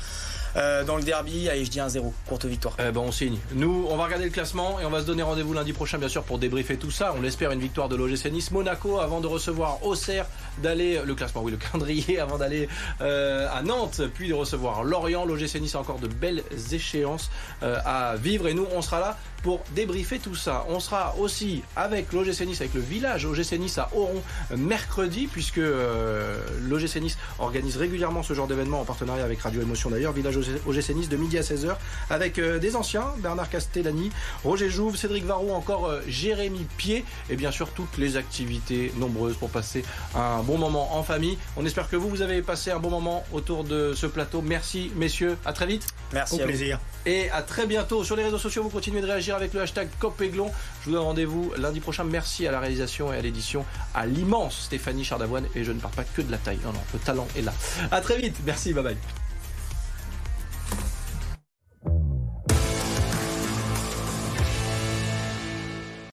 dans 0.56 0.98
le 0.98 1.04
derby. 1.04 1.48
Allez, 1.48 1.64
je 1.64 1.70
dis 1.70 1.78
1-0, 1.78 2.12
courte 2.28 2.46
victoire. 2.46 2.76
Eh 2.80 2.92
ben 2.92 3.02
on 3.02 3.12
signe. 3.12 3.38
Nous, 3.54 3.86
on 3.88 3.96
va 3.96 4.06
regarder 4.06 4.26
le 4.26 4.32
classement 4.32 4.80
et 4.80 4.86
on 4.86 4.90
va 4.90 5.02
se 5.02 5.06
donner 5.06 5.22
rendez-vous 5.22 5.54
lundi 5.54 5.74
prochain, 5.74 6.00
bien 6.00 6.10
sûr, 6.10 6.24
pour 6.24 6.40
débriefer 6.40 6.76
tout 6.76 6.90
ça. 6.90 7.14
On 7.16 7.22
l'espère 7.22 7.52
une 7.52 7.60
victoire 7.60 7.88
de 7.88 7.96
l'OGC 7.96 8.32
Nice 8.32 8.50
Monaco 8.50 9.00
avant 9.00 9.22
de 9.22 9.28
recevoir 9.28 9.86
Auxerre, 9.86 10.26
d'aller 10.58 11.02
le 11.06 11.14
classement, 11.14 11.44
oui, 11.44 11.52
le 11.52 11.58
calendrier, 11.58 12.20
avant 12.20 12.40
d'aller 12.40 12.68
à 13.00 13.62
Nantes, 13.64 14.02
puis 14.16 14.28
de 14.28 14.34
recevoir 14.34 14.84
Lorient. 14.84 15.24
L'OGC 15.24 15.62
Nice 15.62 15.76
a 15.76 15.80
encore 15.80 16.00
de 16.00 16.08
belles 16.08 16.44
échéances 16.72 17.30
à 17.62 18.16
vivre 18.18 18.48
et 18.48 18.56
nous, 18.56 18.66
on 18.76 18.82
sera 18.82 19.00
là 19.00 19.18
pour 19.42 19.62
débriefer 19.76 20.20
tout 20.20 20.36
ça. 20.36 20.66
On 20.70 20.80
sera 20.80 21.16
aussi 21.18 21.64
avec 21.76 22.12
l'OGC 22.14 22.42
Nice, 22.46 22.62
avec 22.62 22.74
le 22.74 22.82
village 22.82 23.26
OGC 23.26 23.54
Nice 23.54 23.78
à 23.78 23.90
Oron 23.94 24.22
mercredi, 24.56 25.28
puisque 25.32 25.58
euh, 25.58 26.38
l'OGC 26.68 26.98
Nice 27.02 27.18
organise 27.40 27.78
régulièrement 27.78 28.24
ce 28.24 28.34
genre 28.34 28.48
d'événement 28.48 28.82
en 28.82 28.86
partenariat 28.86 29.24
avec 29.24 29.42
Radio 29.42 29.62
Émotion 29.62 29.90
d'ailleurs. 29.90 30.14
Village 30.14 30.38
OGC 30.38 30.90
Nice 30.96 31.10
de 31.10 31.18
midi 31.18 31.38
à 31.38 31.42
16h 31.42 31.76
avec 32.10 32.40
euh, 32.40 32.60
des 32.60 32.76
anciens, 32.76 33.06
Bernard 33.20 33.50
Castellani, 33.50 34.12
Roger 34.44 34.70
Jouve, 34.70 34.96
Cédric 34.96 35.26
Varro, 35.26 35.54
encore 35.54 35.88
euh, 35.88 36.02
Jérémy 36.08 36.66
Pied 36.78 37.06
et 37.30 37.36
bien 37.36 37.52
sûr 37.52 37.70
toutes 37.70 37.98
les 37.98 38.18
activités 38.18 38.92
nombreuses 38.98 39.38
pour 39.38 39.50
passer 39.50 39.84
un 40.16 40.42
bon 40.44 40.58
moment 40.58 40.96
en 40.98 41.04
famille. 41.04 41.38
On 41.58 41.66
espère 41.66 41.90
que 41.90 41.96
vous, 41.96 42.10
vous 42.10 42.22
avez 42.22 42.42
passé 42.42 42.72
un 42.72 42.80
bon 42.80 42.90
moment 42.90 43.24
autour 43.34 43.64
de 43.64 43.94
ce 43.96 44.06
plateau. 44.06 44.42
Merci 44.42 44.92
messieurs, 44.96 45.38
à 45.46 45.54
très 45.54 45.66
vite. 45.66 45.88
Merci 46.14 46.36
Au 46.36 46.38
à 46.38 46.42
vous. 46.42 46.48
plaisir. 46.48 46.80
Et 47.06 47.30
à 47.32 47.42
très 47.42 47.66
bientôt 47.66 48.04
sur 48.04 48.16
les 48.16 48.24
réseaux 48.24 48.38
sociaux. 48.38 48.64
Vous 48.64 48.70
continuez 48.70 49.02
de 49.02 49.06
réagir 49.08 49.29
avec 49.36 49.54
le 49.54 49.62
hashtag 49.62 49.88
COPEGLON. 50.00 50.52
Je 50.82 50.86
vous 50.86 50.92
donne 50.96 51.04
rendez-vous 51.04 51.52
lundi 51.58 51.80
prochain. 51.80 52.04
Merci 52.04 52.48
à 52.48 52.52
la 52.52 52.60
réalisation 52.60 53.14
et 53.14 53.18
à 53.18 53.22
l'édition, 53.22 53.66
à 53.94 54.06
l'immense 54.06 54.64
Stéphanie 54.66 55.04
Chardavoine. 55.04 55.46
Et 55.56 55.64
je 55.64 55.72
ne 55.72 55.80
parle 55.80 55.94
pas 55.94 56.04
que 56.04 56.22
de 56.22 56.32
la 56.32 56.38
taille. 56.38 56.60
Non, 56.64 56.74
non, 56.74 56.82
le 56.94 57.00
talent 57.00 57.28
est 57.38 57.42
là. 57.42 57.54
À 57.92 58.02
très 58.02 58.18
vite. 58.18 58.38
Merci. 58.46 58.74
Bye 58.74 58.84
bye. 58.84 59.29